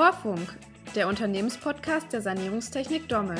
Vorfunk, 0.00 0.56
der 0.94 1.08
Unternehmenspodcast 1.08 2.10
der 2.14 2.22
Sanierungstechnik 2.22 3.06
Dommel. 3.06 3.36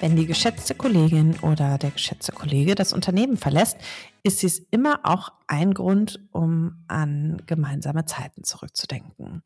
Wenn 0.00 0.16
die 0.16 0.26
geschätzte 0.26 0.74
Kollegin 0.74 1.38
oder 1.42 1.78
der 1.78 1.92
geschätzte 1.92 2.32
Kollege 2.32 2.74
das 2.74 2.92
Unternehmen 2.92 3.36
verlässt, 3.36 3.76
ist 4.24 4.42
dies 4.42 4.58
immer 4.72 4.98
auch 5.04 5.30
ein 5.46 5.74
Grund, 5.74 6.18
um 6.32 6.82
an 6.88 7.40
gemeinsame 7.46 8.04
Zeiten 8.04 8.42
zurückzudenken. 8.42 9.44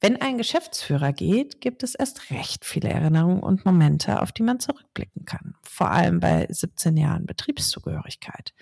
Wenn 0.00 0.18
ein 0.18 0.38
Geschäftsführer 0.38 1.12
geht, 1.12 1.60
gibt 1.60 1.82
es 1.82 1.94
erst 1.94 2.30
recht 2.30 2.64
viele 2.64 2.88
Erinnerungen 2.88 3.40
und 3.40 3.66
Momente, 3.66 4.22
auf 4.22 4.32
die 4.32 4.44
man 4.44 4.60
zurückblicken 4.60 5.26
kann. 5.26 5.56
Vor 5.62 5.90
allem 5.90 6.20
bei 6.20 6.46
17 6.48 6.96
Jahren 6.96 7.26
Betriebszugehörigkeit. 7.26 8.54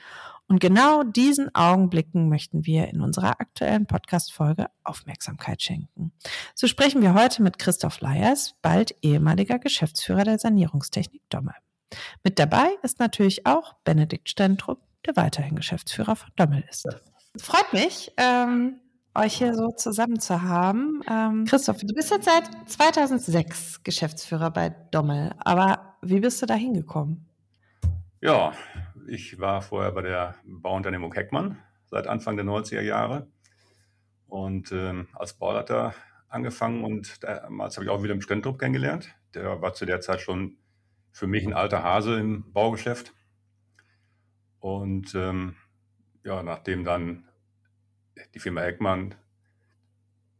Und 0.46 0.60
genau 0.60 1.02
diesen 1.02 1.54
Augenblicken 1.54 2.28
möchten 2.28 2.66
wir 2.66 2.88
in 2.88 3.00
unserer 3.00 3.40
aktuellen 3.40 3.86
Podcast-Folge 3.86 4.66
Aufmerksamkeit 4.82 5.62
schenken. 5.62 6.12
So 6.54 6.66
sprechen 6.66 7.00
wir 7.00 7.14
heute 7.14 7.42
mit 7.42 7.58
Christoph 7.58 8.00
Leyers, 8.00 8.54
bald 8.60 8.94
ehemaliger 9.02 9.58
Geschäftsführer 9.58 10.24
der 10.24 10.38
Sanierungstechnik 10.38 11.22
Dommel. 11.30 11.54
Mit 12.22 12.38
dabei 12.38 12.68
ist 12.82 12.98
natürlich 12.98 13.46
auch 13.46 13.74
Benedikt 13.84 14.28
Stentrup, 14.28 14.80
der 15.06 15.16
weiterhin 15.16 15.56
Geschäftsführer 15.56 16.16
von 16.16 16.30
Dommel 16.36 16.64
ist. 16.68 16.86
Freut 17.40 17.72
mich, 17.72 18.12
ähm, 18.16 18.80
euch 19.14 19.34
hier 19.38 19.54
so 19.54 19.70
zusammen 19.70 20.20
zu 20.20 20.42
haben. 20.42 21.00
Ähm, 21.08 21.44
Christoph, 21.46 21.78
du 21.78 21.94
bist 21.94 22.10
jetzt 22.10 22.26
seit 22.26 22.48
2006 22.68 23.82
Geschäftsführer 23.82 24.50
bei 24.50 24.70
Dommel, 24.90 25.34
aber 25.38 25.96
wie 26.02 26.20
bist 26.20 26.42
du 26.42 26.46
da 26.46 26.54
hingekommen? 26.54 27.28
Ja, 28.20 28.52
ich 29.08 29.38
war 29.38 29.62
vorher 29.62 29.92
bei 29.92 30.02
der 30.02 30.36
Bauunternehmung 30.44 31.12
Heckmann 31.12 31.58
seit 31.86 32.06
Anfang 32.06 32.36
der 32.36 32.44
90er 32.44 32.80
Jahre 32.80 33.28
und 34.26 34.72
ähm, 34.72 35.08
als 35.12 35.34
Bauleiter 35.34 35.94
angefangen 36.28 36.84
und 36.84 37.22
damals 37.22 37.76
habe 37.76 37.84
ich 37.84 37.90
auch 37.90 38.02
Wilhelm 38.02 38.20
Stentrup 38.20 38.58
kennengelernt. 38.58 39.14
Der 39.34 39.62
war 39.62 39.74
zu 39.74 39.86
der 39.86 40.00
Zeit 40.00 40.20
schon 40.20 40.56
für 41.12 41.26
mich 41.26 41.46
ein 41.46 41.52
alter 41.52 41.82
Hase 41.82 42.18
im 42.18 42.52
Baugeschäft. 42.52 43.14
Und 44.58 45.14
ähm, 45.14 45.54
ja, 46.24 46.42
nachdem 46.42 46.84
dann 46.84 47.28
die 48.34 48.40
Firma 48.40 48.62
Heckmann 48.62 49.14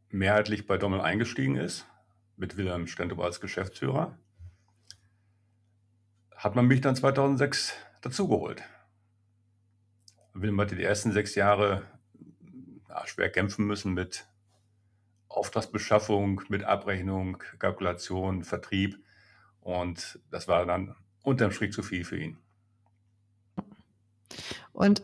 mehrheitlich 0.09 0.67
bei 0.67 0.77
Dommel 0.77 0.99
eingestiegen 0.99 1.55
ist, 1.55 1.87
mit 2.35 2.57
Wilhelm 2.57 2.87
Stentrup 2.87 3.21
als 3.21 3.39
Geschäftsführer, 3.39 4.17
hat 6.35 6.55
man 6.55 6.67
mich 6.67 6.81
dann 6.81 6.95
2006 6.95 7.73
dazugeholt. 8.05 8.63
Wilhelm 10.33 10.61
hatte 10.61 10.75
die 10.75 10.83
ersten 10.83 11.11
sechs 11.11 11.35
Jahre 11.35 11.83
ja, 12.89 13.05
schwer 13.07 13.29
kämpfen 13.29 13.65
müssen 13.65 13.93
mit 13.93 14.27
Auftragsbeschaffung, 15.27 16.41
mit 16.49 16.63
Abrechnung, 16.63 17.37
Kalkulation, 17.59 18.43
Vertrieb. 18.43 18.97
Und 19.61 20.19
das 20.29 20.47
war 20.47 20.65
dann 20.65 20.95
unterm 21.23 21.51
Strich 21.51 21.73
zu 21.73 21.83
viel 21.83 22.05
für 22.05 22.17
ihn. 22.17 22.37
Und 24.71 25.03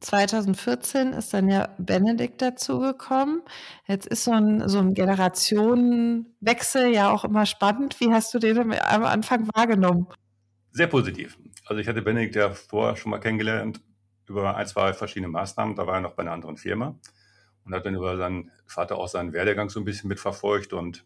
2014 0.00 1.12
ist 1.12 1.34
dann 1.34 1.48
ja 1.48 1.74
Benedikt 1.78 2.40
dazugekommen. 2.40 3.42
Jetzt 3.86 4.06
ist 4.06 4.24
so 4.24 4.32
ein, 4.32 4.68
so 4.68 4.78
ein 4.78 4.94
Generationenwechsel 4.94 6.94
ja 6.94 7.10
auch 7.10 7.24
immer 7.24 7.46
spannend. 7.46 7.98
Wie 8.00 8.12
hast 8.12 8.32
du 8.32 8.38
den 8.38 8.58
am 8.58 9.04
Anfang 9.04 9.48
wahrgenommen? 9.54 10.06
Sehr 10.70 10.86
positiv. 10.86 11.36
Also 11.68 11.82
ich 11.82 11.86
hatte 11.86 12.00
Benedikt 12.00 12.34
ja 12.34 12.50
vorher 12.54 12.96
schon 12.96 13.10
mal 13.10 13.18
kennengelernt 13.18 13.82
über 14.26 14.56
ein, 14.56 14.66
zwei 14.66 14.94
verschiedene 14.94 15.28
Maßnahmen. 15.28 15.76
Da 15.76 15.86
war 15.86 15.96
er 15.96 16.00
noch 16.00 16.14
bei 16.14 16.22
einer 16.22 16.32
anderen 16.32 16.56
Firma 16.56 16.98
und 17.64 17.74
hat 17.74 17.84
dann 17.84 17.94
über 17.94 18.16
seinen 18.16 18.50
Vater 18.66 18.96
auch 18.96 19.08
seinen 19.08 19.34
Werdegang 19.34 19.68
so 19.68 19.78
ein 19.78 19.84
bisschen 19.84 20.08
mitverfolgt. 20.08 20.72
Und 20.72 21.04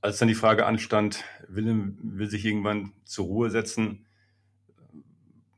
als 0.00 0.18
dann 0.18 0.28
die 0.28 0.36
Frage 0.36 0.66
anstand, 0.66 1.24
Willem 1.48 1.98
will 2.00 2.30
sich 2.30 2.44
irgendwann 2.44 2.92
zur 3.04 3.26
Ruhe 3.26 3.50
setzen, 3.50 4.06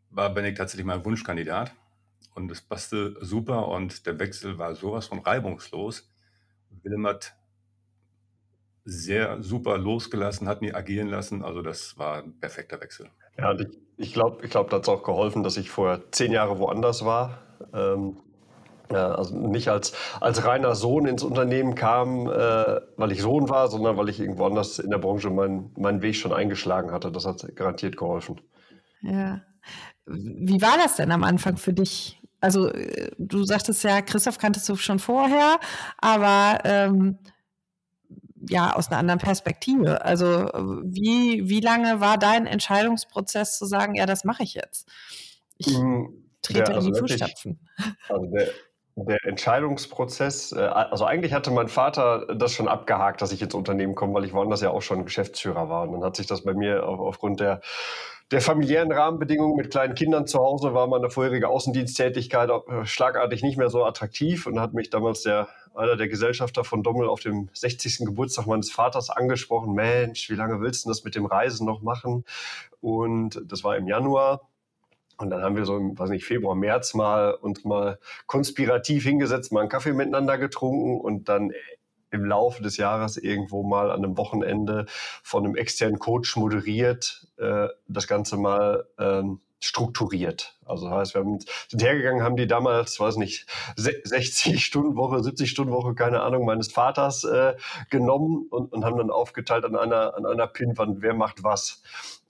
war 0.09 0.33
Benedikt 0.33 0.57
tatsächlich 0.57 0.87
mein 0.87 1.05
Wunschkandidat. 1.05 1.75
Und 2.35 2.51
es 2.51 2.63
passte 2.63 3.15
super 3.21 3.69
und 3.69 4.07
der 4.07 4.19
Wechsel 4.19 4.57
war 4.57 4.75
sowas 4.75 5.09
von 5.09 5.19
reibungslos. 5.19 6.11
Willem 6.83 7.07
hat 7.07 7.37
sehr 8.87 9.43
super 9.43 9.77
losgelassen, 9.77 10.49
hat 10.49 10.63
ihn 10.63 10.75
agieren 10.75 11.09
lassen. 11.09 11.45
Also 11.45 11.61
das 11.61 11.99
war 11.99 12.23
ein 12.23 12.41
perfekter 12.41 12.81
Wechsel. 12.81 13.11
Ja, 13.39 13.51
und 13.51 13.61
ich, 13.61 13.69
ich 13.97 14.13
glaube, 14.13 14.45
ich 14.45 14.51
glaub, 14.51 14.71
da 14.71 14.77
hat 14.77 14.83
es 14.83 14.89
auch 14.89 15.03
geholfen, 15.03 15.43
dass 15.43 15.57
ich 15.57 15.71
vorher 15.71 16.01
zehn 16.11 16.33
Jahre 16.33 16.59
woanders 16.59 17.05
war. 17.05 17.39
Ähm, 17.73 18.17
ja, 18.91 19.15
also 19.15 19.37
nicht 19.37 19.69
als, 19.69 19.93
als 20.21 20.45
reiner 20.45 20.75
Sohn 20.75 21.07
ins 21.07 21.23
Unternehmen 21.23 21.75
kam, 21.75 22.27
äh, 22.27 22.81
weil 22.97 23.13
ich 23.13 23.23
Sohn 23.23 23.49
war, 23.49 23.69
sondern 23.69 23.97
weil 23.97 24.09
ich 24.09 24.19
irgendwo 24.19 24.47
anders 24.47 24.79
in 24.81 24.91
der 24.91 24.99
Branche 24.99 25.31
meinen 25.31 25.73
meinen 25.77 26.03
Weg 26.03 26.17
schon 26.17 26.33
eingeschlagen 26.33 26.91
hatte. 26.91 27.13
Das 27.13 27.25
hat 27.25 27.45
garantiert 27.55 27.97
geholfen. 27.97 28.41
Ja. 29.03 29.43
Wie 30.07 30.61
war 30.61 30.77
das 30.77 30.97
denn 30.97 31.13
am 31.13 31.23
Anfang 31.23 31.57
für 31.57 31.73
dich? 31.73 32.21
Also 32.41 32.69
äh, 32.69 33.11
du 33.19 33.45
sagtest 33.45 33.85
ja, 33.85 34.03
Christoph 34.03 34.39
kanntest 34.39 34.69
du 34.69 34.75
schon 34.77 34.99
vorher, 34.99 35.61
aber 35.99 36.59
ähm, 36.65 37.19
ja, 38.49 38.75
aus 38.75 38.89
einer 38.89 38.99
anderen 38.99 39.21
Perspektive. 39.21 40.05
Also 40.05 40.51
wie, 40.85 41.49
wie 41.49 41.61
lange 41.61 42.01
war 42.01 42.19
dein 42.19 42.47
Entscheidungsprozess 42.47 43.59
zu 43.59 43.67
sagen, 43.67 43.95
ja, 43.95 44.07
das 44.07 44.25
mache 44.25 44.43
ich 44.43 44.55
jetzt? 44.55 44.89
Ich 45.59 45.77
hm, 45.77 46.25
trete 46.43 46.73
ja, 46.73 46.77
also 46.77 46.89
in 46.89 46.95
die 46.95 47.01
Fußstapfen. 47.01 47.69
Also 48.09 48.27
der, 48.27 48.49
der 48.97 49.19
Entscheidungsprozess, 49.25 50.53
äh, 50.53 50.61
also 50.61 51.05
eigentlich 51.05 51.33
hatte 51.33 51.51
mein 51.51 51.69
Vater 51.69 52.27
das 52.35 52.53
schon 52.53 52.69
abgehakt, 52.69 53.23
dass 53.23 53.33
ich 53.33 53.43
ins 53.43 53.55
Unternehmen 53.55 53.95
komme, 53.95 54.15
weil 54.15 54.25
ich 54.25 54.33
woanders 54.33 54.61
ja 54.63 54.71
auch 54.71 54.83
schon 54.83 55.05
Geschäftsführer 55.05 55.69
war. 55.69 55.83
Und 55.83 55.93
dann 55.93 56.05
hat 56.05 56.17
sich 56.17 56.27
das 56.27 56.45
bei 56.45 56.55
mir 56.55 56.87
aufgrund 56.87 57.41
der 57.41 57.61
der 58.31 58.41
familiären 58.41 58.93
Rahmenbedingungen 58.93 59.57
mit 59.57 59.71
kleinen 59.71 59.95
Kindern 59.95 60.27
zu 60.27 60.39
Hause 60.39 60.73
war 60.73 60.87
meine 60.87 61.11
vorherige 61.11 61.49
Außendiensttätigkeit 61.49 62.49
äh, 62.49 62.87
schlagartig 62.87 63.43
nicht 63.43 63.59
mehr 63.59 63.71
so 63.71 63.85
attraktiv 63.85 64.47
und 64.47 64.61
hat 64.61 64.73
mich 64.73 64.91
damals 64.91 65.23
der 65.23 65.49
einer 65.75 65.97
der 65.97 66.09
Gesellschafter 66.09 66.65
von 66.65 66.83
Dommel 66.83 67.09
auf 67.09 67.21
dem 67.21 67.49
60. 67.53 67.99
Geburtstag 68.07 68.47
meines 68.47 68.71
Vaters 68.71 69.11
angesprochen. 69.11 69.75
Mensch, 69.75 70.31
wie 70.31 70.35
lange 70.35 70.61
willst 70.61 70.85
du 70.85 70.89
das 70.89 71.05
mit 71.05 71.15
dem 71.15 71.27
Reisen 71.27 71.67
noch 71.67 71.83
machen? 71.83 72.25
Und 72.81 73.41
das 73.45 73.65
war 73.65 73.77
im 73.77 73.87
Januar. 73.87 74.49
Und 75.17 75.31
dann 75.31 75.43
haben 75.43 75.57
wir 75.57 75.67
so 75.67 75.77
im, 75.77 75.99
weiß 75.99 76.11
nicht, 76.11 76.25
Februar, 76.25 76.55
März 76.55 76.95
mal 76.95 77.35
uns 77.35 77.65
mal 77.65 77.99
konspirativ 78.27 79.05
hingesetzt, 79.05 79.53
mal 79.53 79.61
einen 79.61 79.69
Kaffee 79.69 79.93
miteinander 79.93 80.39
getrunken 80.39 80.99
und 80.99 81.29
dann 81.29 81.53
im 82.11 82.25
Laufe 82.25 82.63
des 82.63 82.77
Jahres 82.77 83.17
irgendwo 83.17 83.63
mal 83.63 83.91
an 83.91 84.05
einem 84.05 84.17
Wochenende 84.17 84.87
von 85.23 85.45
einem 85.45 85.57
externen 85.57 85.99
Coach 85.99 86.37
moderiert, 86.37 87.29
äh, 87.37 87.69
das 87.87 88.07
Ganze 88.07 88.37
mal 88.37 88.87
ähm, 88.99 89.41
strukturiert. 89.61 90.57
Also 90.65 90.89
das 90.89 90.95
heißt, 90.95 91.15
wir 91.15 91.21
haben, 91.21 91.39
sind 91.69 91.83
hergegangen, 91.83 92.23
haben 92.23 92.37
die 92.37 92.47
damals, 92.47 92.99
weiß 92.99 93.17
nicht, 93.17 93.47
60 93.77 94.65
Stunden 94.65 94.97
Woche, 94.97 95.23
70 95.23 95.51
Stunden 95.51 95.73
Woche, 95.73 95.95
keine 95.95 96.23
Ahnung, 96.23 96.47
meines 96.47 96.73
Vaters 96.73 97.25
äh, 97.25 97.55
genommen 97.91 98.47
und, 98.51 98.73
und 98.73 98.85
haben 98.85 98.97
dann 98.97 99.11
aufgeteilt 99.11 99.65
an 99.65 99.77
einer, 99.77 100.17
an 100.17 100.27
einer 100.27 100.47
Pinwand, 100.47 101.03
wer 101.03 101.15
macht 101.15 101.45
was. 101.45 101.83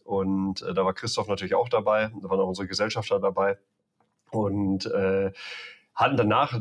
Und 0.05 0.63
äh, 0.63 0.75
da 0.75 0.85
war 0.85 0.93
Christoph 0.93 1.29
natürlich 1.29 1.55
auch 1.55 1.69
dabei, 1.69 2.11
da 2.21 2.29
waren 2.29 2.41
auch 2.41 2.49
unsere 2.49 2.67
Gesellschafter 2.67 3.21
dabei 3.21 3.59
und 4.31 4.87
äh, 4.87 5.33
hatten 5.95 6.17
danach 6.17 6.61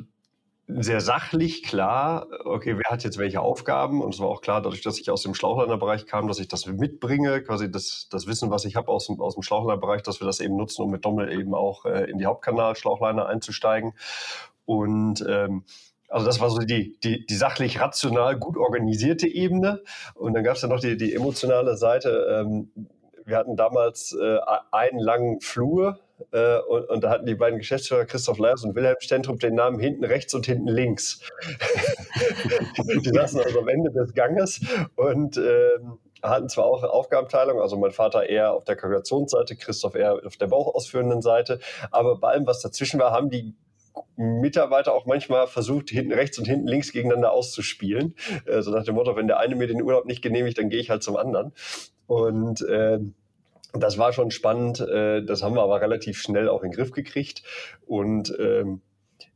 sehr 0.72 1.02
sachlich 1.02 1.64
klar, 1.64 2.28
okay, 2.46 2.78
wer 2.78 2.92
hat 2.92 3.04
jetzt 3.04 3.18
welche 3.18 3.42
Aufgaben? 3.42 4.04
Und 4.04 4.14
es 4.14 4.20
war 4.20 4.28
auch 4.28 4.42
klar, 4.42 4.62
dadurch, 4.62 4.82
dass 4.82 5.00
ich 5.00 5.10
aus 5.10 5.24
dem 5.24 5.34
Schlauchlanderbereich 5.34 6.06
kam, 6.06 6.28
dass 6.28 6.40
ich 6.40 6.48
das 6.48 6.68
mitbringe, 6.68 7.42
quasi 7.42 7.72
das, 7.72 8.08
das 8.12 8.28
Wissen, 8.28 8.52
was 8.52 8.66
ich 8.66 8.76
habe 8.76 8.90
aus 8.90 9.08
dem, 9.08 9.20
aus 9.20 9.34
dem 9.34 9.42
Schlauchlanderbereich, 9.42 10.04
dass 10.04 10.22
wir 10.22 10.28
das 10.28 10.40
eben 10.40 10.56
nutzen, 10.56 10.84
um 10.84 10.92
mit 10.92 11.04
Dommel 11.06 11.32
eben 11.32 11.56
auch 11.56 11.86
äh, 11.86 12.10
in 12.10 12.20
die 12.20 12.28
Hauptkanal-Schlauchliner 12.28 13.26
einzusteigen. 13.26 13.94
Und 14.66 15.26
ähm, 15.28 15.64
also 16.08 16.26
das 16.26 16.40
war 16.40 16.52
so 16.52 16.60
die, 16.60 17.00
die, 17.04 17.26
die 17.26 17.36
sachlich 17.36 17.82
rational 17.82 18.38
gut 18.38 18.58
organisierte 18.58 19.28
Ebene. 19.28 19.82
Und 20.14 20.34
dann 20.34 20.44
gab 20.44 20.56
es 20.56 20.62
ja 20.62 20.68
noch 20.68 20.80
die, 20.80 20.98
die 20.98 21.16
emotionale 21.16 21.78
Seite. 21.78 22.44
Ähm, 22.46 22.72
wir 23.26 23.38
hatten 23.38 23.56
damals 23.56 24.16
äh, 24.20 24.38
einen 24.72 25.00
langen 25.00 25.42
Flur 25.42 26.00
äh, 26.32 26.60
und, 26.60 26.90
und, 26.90 27.04
da 27.04 27.10
hatten 27.10 27.26
die 27.26 27.36
beiden 27.36 27.60
Geschäftsführer 27.60 28.06
Christoph 28.06 28.40
Leers 28.40 28.64
und 28.64 28.76
Wilhelm 28.76 28.98
Stentrup 29.00 29.40
den 29.40 29.56
Namen 29.56 29.80
hinten 29.80 30.04
rechts 30.04 30.34
und 30.34 30.46
hinten 30.46 30.68
links. 30.68 31.20
die 32.78 33.10
saßen 33.10 33.42
also 33.42 33.60
am 33.60 33.68
Ende 33.68 33.92
des 33.92 34.14
Ganges 34.14 34.62
und 34.96 35.38
ähm, 35.38 36.00
hatten 36.22 36.50
zwar 36.50 36.66
auch 36.66 36.84
Aufgabenteilung, 36.84 37.62
also 37.62 37.78
mein 37.78 37.92
Vater 37.92 38.28
eher 38.28 38.54
auf 38.54 38.66
der 38.66 38.76
Kalkulationsseite, 38.76 39.56
Christoph 39.56 39.96
eher 39.96 40.20
auf 40.26 40.38
der 40.38 40.48
bauchausführenden 40.48 41.22
Seite, 41.22 41.60
aber 41.92 42.18
bei 42.18 42.30
allem, 42.30 42.46
was 42.46 42.62
dazwischen 42.62 43.00
war, 43.00 43.12
haben 43.12 43.30
die 43.30 43.56
Mitarbeiter 44.16 44.94
auch 44.94 45.06
manchmal 45.06 45.48
versucht, 45.48 45.90
hinten 45.90 46.14
rechts 46.14 46.38
und 46.38 46.46
hinten 46.46 46.68
links 46.68 46.92
gegeneinander 46.92 47.32
auszuspielen. 47.32 48.16
Äh, 48.46 48.62
so 48.62 48.72
nach 48.72 48.84
dem 48.84 48.96
Motto, 48.96 49.16
wenn 49.16 49.28
der 49.28 49.40
eine 49.40 49.56
mir 49.56 49.68
den 49.68 49.82
Urlaub 49.82 50.06
nicht 50.06 50.22
genehmigt, 50.22 50.58
dann 50.58 50.70
gehe 50.70 50.80
ich 50.80 50.90
halt 50.90 51.04
zum 51.04 51.16
anderen. 51.16 51.54
Und 52.08 52.62
äh, 52.62 53.00
das 53.74 53.98
war 53.98 54.14
schon 54.14 54.32
spannend. 54.32 54.80
Äh, 54.80 55.24
das 55.24 55.44
haben 55.44 55.56
wir 55.56 55.62
aber 55.62 55.82
relativ 55.82 56.22
schnell 56.22 56.50
auch 56.50 56.64
in 56.64 56.72
den 56.72 56.76
Griff 56.76 56.92
gekriegt. 56.92 57.44
Und 57.86 58.34
ähm, 58.40 58.82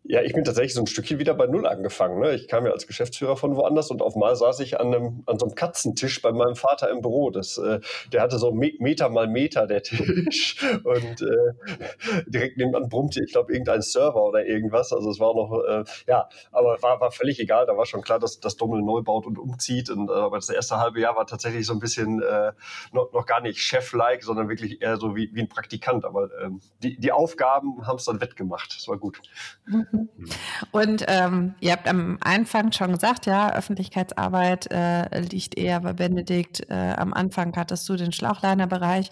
Ja, 0.06 0.22
ich 0.22 0.34
bin 0.34 0.44
tatsächlich 0.44 0.74
so 0.74 0.82
ein 0.82 0.88
Stückchen 0.88 1.18
wieder 1.18 1.34
bei 1.34 1.48
Null 1.48 1.66
angefangen. 1.66 2.20
Ne? 2.20 2.34
Ich 2.34 2.50
kam 2.50 2.66
ja 2.66 2.74
als 2.74 2.88
Geschäftsführer 2.88 3.38
von 3.38 3.56
woanders 3.56 3.90
und 3.90 4.02
auf 4.02 4.18
mal 4.18 4.36
saß 4.36 4.60
ich 4.60 4.78
an, 4.78 4.94
einem, 4.94 5.24
an 5.28 5.40
so 5.40 5.46
einem 5.46 5.56
Katzentisch 5.56 6.22
bei 6.22 6.34
meinem 6.34 6.58
Vater 6.58 6.90
im 6.90 7.00
Büro. 7.00 7.30
Das, 7.30 7.58
äh, 7.58 7.80
der 8.12 8.22
hatte 8.22 8.38
so 8.38 8.52
Meter 8.52 9.08
mal 9.08 9.28
Meter, 9.28 9.66
der 9.66 9.82
Tisch. 9.84 10.62
Und 10.84 11.22
äh, 11.22 12.24
direkt 12.28 12.58
nebenan 12.58 12.90
brummte, 12.90 13.24
ich 13.24 13.32
glaube, 13.32 13.54
irgendein 13.54 13.82
Server 13.82 14.22
oder 14.26 14.46
irgendwas. 14.46 14.92
Also 14.92 15.10
es 15.10 15.22
war 15.22 15.34
noch, 15.36 15.64
äh, 15.64 15.86
ja, 16.06 16.28
aber 16.52 16.82
war, 16.82 17.00
war 17.00 17.12
völlig 17.12 17.40
egal. 17.40 17.66
Da 17.66 17.78
war 17.78 17.86
schon 17.86 18.02
klar, 18.02 18.20
dass 18.20 18.42
das 18.42 18.58
Dommel 18.58 18.82
neu 18.82 19.04
baut 19.04 19.26
und 19.26 19.40
umzieht. 19.40 19.90
Und, 19.90 20.10
äh, 20.10 20.14
aber 20.14 20.36
das 20.36 20.50
erste 20.50 20.80
halbe 20.80 21.00
Jahr 21.00 21.16
war 21.16 21.28
tatsächlich 21.28 21.66
so 21.66 21.72
ein 21.72 21.80
bisschen 21.80 22.22
äh, 22.22 22.52
noch, 22.92 23.14
noch 23.14 23.26
gar 23.26 23.40
nicht 23.40 23.60
Chef-like, 23.62 24.24
sondern 24.24 24.50
wirklich 24.50 24.82
eher 24.82 24.98
so 24.98 25.16
wie, 25.16 25.30
wie 25.34 25.44
ein 25.44 25.50
Praktikant. 25.50 26.04
Aber 26.04 26.30
ähm, 26.44 26.60
die, 26.82 27.00
die 27.00 27.14
Aufgaben 27.14 27.88
haben 27.88 27.96
es 27.96 28.04
dann 28.04 28.20
wettgemacht. 28.20 28.76
Das 28.76 28.90
war 28.90 28.98
gut. 28.98 29.22
Mhm. 29.66 29.93
Und 30.72 31.06
ähm, 31.08 31.56
ihr 31.60 31.72
habt 31.72 31.88
am 31.88 32.18
Anfang 32.22 32.72
schon 32.72 32.92
gesagt, 32.94 33.26
ja, 33.26 33.54
Öffentlichkeitsarbeit 33.54 34.72
äh, 34.72 35.20
liegt 35.20 35.58
eher 35.58 35.80
bei 35.82 35.94
Benedikt. 35.94 36.70
Äh, 36.70 36.96
am 36.98 37.14
Anfang 37.14 37.56
hattest 37.56 37.88
du 37.90 37.96
den 37.96 38.12
Schlauchlinerbereich. 38.12 39.10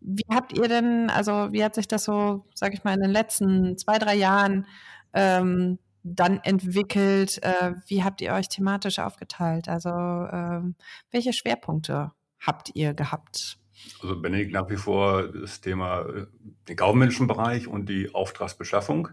Wie 0.00 0.24
habt 0.30 0.56
ihr 0.56 0.68
denn, 0.68 1.10
also 1.10 1.52
wie 1.52 1.64
hat 1.64 1.74
sich 1.74 1.88
das 1.88 2.04
so, 2.04 2.46
sag 2.54 2.74
ich 2.74 2.84
mal, 2.84 2.94
in 2.94 3.00
den 3.00 3.10
letzten 3.10 3.76
zwei, 3.76 3.98
drei 3.98 4.14
Jahren 4.14 4.66
ähm, 5.12 5.78
dann 6.02 6.40
entwickelt? 6.42 7.42
Äh, 7.42 7.74
wie 7.86 8.02
habt 8.02 8.20
ihr 8.20 8.32
euch 8.32 8.48
thematisch 8.48 8.98
aufgeteilt? 8.98 9.68
Also 9.68 9.90
ähm, 9.90 10.74
welche 11.10 11.32
Schwerpunkte 11.32 12.12
habt 12.40 12.70
ihr 12.74 12.94
gehabt? 12.94 13.58
Also 14.00 14.20
Benedikt 14.20 14.52
nach 14.52 14.70
wie 14.70 14.76
vor 14.76 15.28
das 15.28 15.60
Thema 15.60 16.00
äh, 16.02 16.26
den 16.68 16.76
kaufmännischen 16.76 17.26
Bereich 17.26 17.68
und 17.68 17.88
die 17.88 18.14
Auftragsbeschaffung 18.14 19.10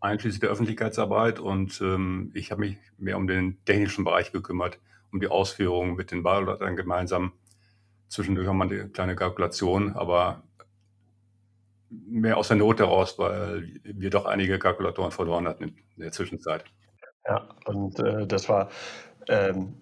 einschließlich 0.00 0.40
der 0.40 0.50
Öffentlichkeitsarbeit. 0.50 1.40
Und 1.40 1.80
ähm, 1.80 2.30
ich 2.34 2.50
habe 2.50 2.60
mich 2.60 2.78
mehr 2.98 3.16
um 3.16 3.26
den 3.26 3.62
technischen 3.64 4.04
Bereich 4.04 4.32
gekümmert, 4.32 4.78
um 5.12 5.20
die 5.20 5.28
Ausführung 5.28 5.94
mit 5.94 6.10
den 6.10 6.22
Bauleitern 6.22 6.76
gemeinsam. 6.76 7.32
Zwischendurch 8.08 8.48
auch 8.48 8.54
mal 8.54 8.68
eine 8.70 8.88
kleine 8.88 9.16
Kalkulation, 9.16 9.92
aber 9.94 10.42
mehr 11.90 12.36
aus 12.36 12.48
der 12.48 12.56
Not 12.56 12.80
heraus, 12.80 13.18
weil 13.18 13.80
wir 13.84 14.10
doch 14.10 14.24
einige 14.26 14.58
Kalkulatoren 14.58 15.10
verloren 15.10 15.46
hatten 15.46 15.64
in 15.64 16.02
der 16.02 16.12
Zwischenzeit. 16.12 16.64
Ja, 17.26 17.48
und 17.66 17.98
äh, 17.98 18.26
das 18.26 18.48
war 18.48 18.70
ähm, 19.28 19.74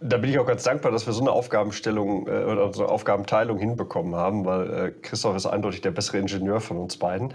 da 0.00 0.18
bin 0.18 0.28
ich 0.28 0.38
auch 0.38 0.46
ganz 0.46 0.62
dankbar, 0.62 0.92
dass 0.92 1.06
wir 1.06 1.14
so 1.14 1.22
eine 1.22 1.32
Aufgabenstellung 1.32 2.26
äh, 2.28 2.44
oder 2.44 2.72
so 2.72 2.84
eine 2.84 2.92
Aufgabenteilung 2.92 3.58
hinbekommen 3.58 4.14
haben, 4.14 4.44
weil 4.44 4.70
äh, 4.70 4.90
Christoph 4.90 5.36
ist 5.36 5.46
eindeutig 5.46 5.80
der 5.80 5.90
bessere 5.90 6.18
Ingenieur 6.18 6.60
von 6.60 6.76
uns 6.76 6.98
beiden. 6.98 7.32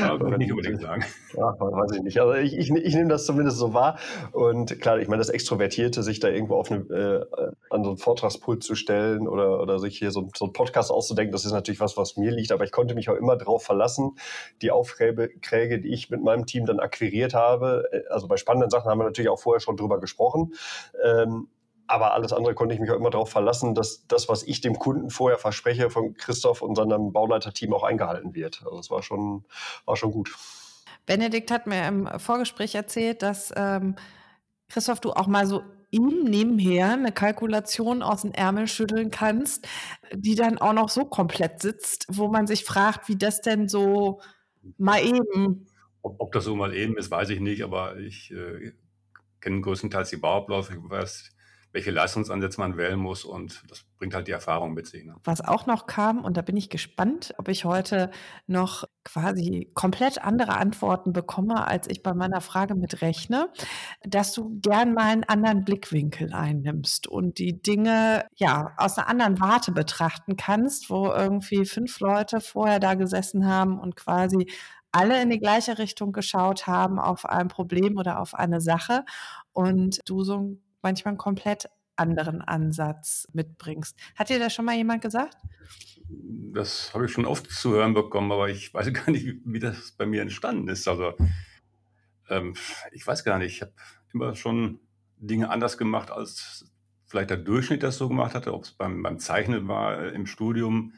Ja, 0.00 0.18
würde 0.18 0.32
ich 0.32 0.38
nicht 0.38 0.52
unbedingt 0.52 0.80
sagen. 0.80 1.04
Ja, 1.32 1.54
weiß 1.60 1.92
ich 1.92 2.02
nicht. 2.02 2.20
Also 2.20 2.34
ich, 2.34 2.58
ich, 2.58 2.70
ich 2.72 2.94
nehme 2.96 3.08
das 3.08 3.24
zumindest 3.24 3.58
so 3.58 3.72
wahr. 3.72 4.00
Und 4.32 4.80
klar, 4.80 4.98
ich 4.98 5.06
meine, 5.06 5.20
das 5.20 5.28
Extrovertierte, 5.28 6.02
sich 6.02 6.18
da 6.18 6.26
irgendwo 6.26 6.56
auf 6.56 6.72
eine, 6.72 6.80
äh, 6.80 7.52
an 7.70 7.84
so 7.84 7.90
einen 7.90 7.98
Vortragspult 7.98 8.64
zu 8.64 8.74
stellen 8.74 9.28
oder, 9.28 9.60
oder 9.60 9.78
sich 9.78 9.96
hier 9.96 10.10
so, 10.10 10.28
so 10.36 10.46
einen 10.46 10.52
Podcast 10.52 10.90
auszudenken, 10.90 11.30
das 11.30 11.44
ist 11.44 11.52
natürlich 11.52 11.78
was, 11.78 11.96
was 11.96 12.16
mir 12.16 12.32
liegt. 12.32 12.50
Aber 12.50 12.64
ich 12.64 12.72
konnte 12.72 12.96
mich 12.96 13.10
auch 13.10 13.14
immer 13.14 13.36
darauf 13.36 13.62
verlassen, 13.62 14.16
die 14.60 14.72
Aufträge, 14.72 15.78
die 15.78 15.94
ich 15.94 16.10
mit 16.10 16.20
meinem 16.20 16.46
Team 16.46 16.66
dann 16.66 16.80
akquiriert 16.80 17.32
habe. 17.32 17.88
Äh, 17.92 18.08
also 18.10 18.26
bei 18.26 18.36
spannenden 18.36 18.70
Sachen 18.70 18.90
haben 18.90 18.98
wir 18.98 19.04
natürlich 19.04 19.30
auch 19.30 19.38
vorher 19.38 19.60
schon 19.60 19.76
drüber 19.76 20.00
gesprochen. 20.00 20.54
Ähm, 21.04 21.46
aber 21.90 22.14
alles 22.14 22.32
andere 22.32 22.54
konnte 22.54 22.74
ich 22.74 22.80
mich 22.80 22.90
auch 22.90 22.96
immer 22.96 23.10
darauf 23.10 23.30
verlassen, 23.30 23.74
dass 23.74 24.06
das, 24.06 24.28
was 24.28 24.44
ich 24.44 24.60
dem 24.60 24.78
Kunden 24.78 25.10
vorher 25.10 25.38
verspreche, 25.38 25.90
von 25.90 26.14
Christoph 26.14 26.62
und 26.62 26.76
seinem 26.76 27.12
Bauleiterteam 27.12 27.74
auch 27.74 27.82
eingehalten 27.82 28.34
wird. 28.34 28.62
Also 28.64 28.78
es 28.78 28.90
war 28.90 29.02
schon, 29.02 29.44
war 29.86 29.96
schon 29.96 30.12
gut. 30.12 30.32
Benedikt 31.04 31.50
hat 31.50 31.66
mir 31.66 31.88
im 31.88 32.08
Vorgespräch 32.18 32.76
erzählt, 32.76 33.22
dass 33.22 33.52
ähm, 33.56 33.96
Christoph, 34.68 35.00
du 35.00 35.10
auch 35.10 35.26
mal 35.26 35.46
so 35.46 35.62
ihm 35.90 36.22
nebenher 36.22 36.92
eine 36.92 37.10
Kalkulation 37.10 38.04
aus 38.04 38.22
dem 38.22 38.30
Ärmel 38.30 38.68
schütteln 38.68 39.10
kannst, 39.10 39.66
die 40.14 40.36
dann 40.36 40.58
auch 40.58 40.72
noch 40.72 40.90
so 40.90 41.04
komplett 41.04 41.60
sitzt, 41.60 42.06
wo 42.08 42.28
man 42.28 42.46
sich 42.46 42.64
fragt, 42.64 43.08
wie 43.08 43.16
das 43.16 43.40
denn 43.40 43.68
so 43.68 44.20
mal 44.78 45.04
eben. 45.04 45.66
Ob, 46.02 46.20
ob 46.20 46.30
das 46.30 46.44
so 46.44 46.54
mal 46.54 46.72
eben 46.72 46.96
ist, 46.96 47.10
weiß 47.10 47.30
ich 47.30 47.40
nicht, 47.40 47.64
aber 47.64 47.96
ich 47.96 48.30
äh, 48.30 48.74
kenne 49.40 49.60
größtenteils 49.60 50.10
die 50.10 50.18
Bauabläufe. 50.18 50.74
Ich 50.74 50.78
weiß, 50.88 51.32
welche 51.72 51.90
Leistungsansätze 51.90 52.60
man 52.60 52.76
wählen 52.76 52.98
muss 52.98 53.24
und 53.24 53.62
das 53.68 53.84
bringt 53.98 54.14
halt 54.14 54.26
die 54.26 54.32
Erfahrung 54.32 54.74
mit 54.74 54.86
sich. 54.86 55.04
Ne? 55.04 55.14
Was 55.24 55.40
auch 55.40 55.66
noch 55.66 55.86
kam, 55.86 56.24
und 56.24 56.36
da 56.36 56.42
bin 56.42 56.56
ich 56.56 56.68
gespannt, 56.68 57.32
ob 57.38 57.48
ich 57.48 57.64
heute 57.64 58.10
noch 58.46 58.84
quasi 59.04 59.70
komplett 59.74 60.22
andere 60.22 60.56
Antworten 60.56 61.12
bekomme, 61.12 61.66
als 61.66 61.88
ich 61.88 62.02
bei 62.02 62.12
meiner 62.12 62.40
Frage 62.40 62.74
mit 62.74 63.02
rechne, 63.02 63.52
dass 64.02 64.32
du 64.32 64.58
gern 64.60 64.94
mal 64.94 65.10
einen 65.10 65.24
anderen 65.24 65.64
Blickwinkel 65.64 66.32
einnimmst 66.32 67.06
und 67.06 67.38
die 67.38 67.62
Dinge 67.62 68.26
ja 68.34 68.72
aus 68.76 68.98
einer 68.98 69.08
anderen 69.08 69.40
Warte 69.40 69.70
betrachten 69.72 70.36
kannst, 70.36 70.90
wo 70.90 71.06
irgendwie 71.06 71.64
fünf 71.64 72.00
Leute 72.00 72.40
vorher 72.40 72.80
da 72.80 72.94
gesessen 72.94 73.46
haben 73.46 73.78
und 73.78 73.96
quasi 73.96 74.50
alle 74.92 75.22
in 75.22 75.30
die 75.30 75.38
gleiche 75.38 75.78
Richtung 75.78 76.12
geschaut 76.12 76.66
haben 76.66 76.98
auf 76.98 77.24
ein 77.24 77.46
Problem 77.46 77.96
oder 77.96 78.18
auf 78.18 78.34
eine 78.34 78.60
Sache 78.60 79.04
und 79.52 80.00
du 80.06 80.24
so 80.24 80.36
ein 80.38 80.62
manchmal 80.82 81.12
einen 81.12 81.18
komplett 81.18 81.68
anderen 81.96 82.40
Ansatz 82.40 83.28
mitbringst. 83.32 83.96
Hat 84.16 84.30
dir 84.30 84.38
das 84.38 84.54
schon 84.54 84.64
mal 84.64 84.74
jemand 84.74 85.02
gesagt? 85.02 85.36
Das 86.52 86.92
habe 86.94 87.04
ich 87.06 87.12
schon 87.12 87.26
oft 87.26 87.50
zu 87.50 87.72
hören 87.72 87.94
bekommen, 87.94 88.32
aber 88.32 88.48
ich 88.48 88.72
weiß 88.72 88.92
gar 88.92 89.10
nicht, 89.10 89.26
wie 89.44 89.58
das 89.58 89.92
bei 89.92 90.06
mir 90.06 90.22
entstanden 90.22 90.68
ist. 90.68 90.88
Also 90.88 91.12
ähm, 92.28 92.54
ich 92.92 93.06
weiß 93.06 93.24
gar 93.24 93.38
nicht, 93.38 93.56
ich 93.56 93.62
habe 93.62 93.72
immer 94.12 94.34
schon 94.34 94.80
Dinge 95.18 95.50
anders 95.50 95.76
gemacht, 95.76 96.10
als 96.10 96.64
vielleicht 97.06 97.30
der 97.30 97.36
Durchschnitt 97.36 97.82
das 97.82 97.98
so 97.98 98.08
gemacht 98.08 98.34
hatte, 98.34 98.54
ob 98.54 98.64
es 98.64 98.72
beim, 98.72 99.02
beim 99.02 99.18
Zeichnen 99.18 99.68
war 99.68 100.00
äh, 100.00 100.08
im 100.10 100.26
Studium, 100.26 100.94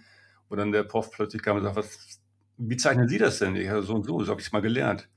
wo 0.48 0.56
dann 0.56 0.70
der 0.70 0.84
Prof 0.84 1.10
plötzlich 1.10 1.42
kam 1.42 1.56
und 1.56 1.62
sagte, 1.62 1.78
was, 1.78 2.20
wie 2.58 2.76
zeichnen 2.76 3.08
Sie 3.08 3.18
das 3.18 3.38
denn? 3.38 3.56
Ich 3.56 3.68
habe 3.68 3.82
so 3.82 3.94
und 3.94 4.04
so, 4.04 4.22
so 4.22 4.30
habe 4.30 4.40
ich 4.40 4.46
es 4.46 4.52
mal 4.52 4.60
gelernt. 4.60 5.08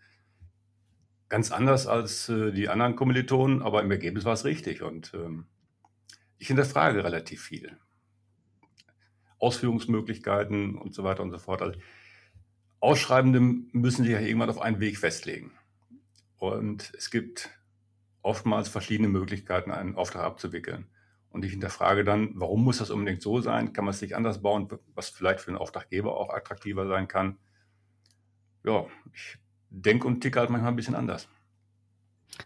Ganz 1.27 1.51
anders 1.51 1.87
als 1.87 2.29
äh, 2.29 2.51
die 2.51 2.69
anderen 2.69 2.95
Kommilitonen, 2.95 3.61
aber 3.61 3.81
im 3.81 3.91
Ergebnis 3.91 4.25
war 4.25 4.33
es 4.33 4.45
richtig. 4.45 4.81
Und 4.81 5.13
ähm, 5.15 5.47
ich 6.37 6.47
hinterfrage 6.47 7.03
relativ 7.03 7.41
viel. 7.41 7.77
Ausführungsmöglichkeiten 9.39 10.75
und 10.75 10.93
so 10.93 11.03
weiter 11.03 11.23
und 11.23 11.31
so 11.31 11.39
fort. 11.39 11.61
Also, 11.61 11.79
Ausschreibende 12.79 13.39
müssen 13.39 14.03
sich 14.03 14.11
ja 14.11 14.19
irgendwann 14.19 14.49
auf 14.49 14.61
einen 14.61 14.79
Weg 14.79 14.97
festlegen. 14.97 15.51
Und 16.37 16.91
es 16.95 17.09
gibt 17.09 17.49
oftmals 18.21 18.69
verschiedene 18.69 19.07
Möglichkeiten, 19.07 19.71
einen 19.71 19.95
Auftrag 19.95 20.23
abzuwickeln. 20.23 20.87
Und 21.29 21.43
ich 21.43 21.51
hinterfrage 21.51 22.03
dann, 22.03 22.31
warum 22.35 22.63
muss 22.63 22.77
das 22.77 22.91
unbedingt 22.91 23.21
so 23.21 23.41
sein? 23.41 23.73
Kann 23.73 23.85
man 23.85 23.93
es 23.93 24.01
nicht 24.01 24.15
anders 24.15 24.41
bauen, 24.41 24.69
was 24.93 25.09
vielleicht 25.09 25.41
für 25.41 25.51
den 25.51 25.57
Auftraggeber 25.57 26.15
auch 26.15 26.33
attraktiver 26.33 26.87
sein 26.87 27.07
kann? 27.07 27.37
Ja, 28.63 28.85
ich 29.13 29.37
denke 29.81 30.07
und 30.07 30.21
ticke 30.21 30.39
halt 30.39 30.49
manchmal 30.49 30.71
ein 30.71 30.75
bisschen 30.75 30.95
anders. 30.95 31.27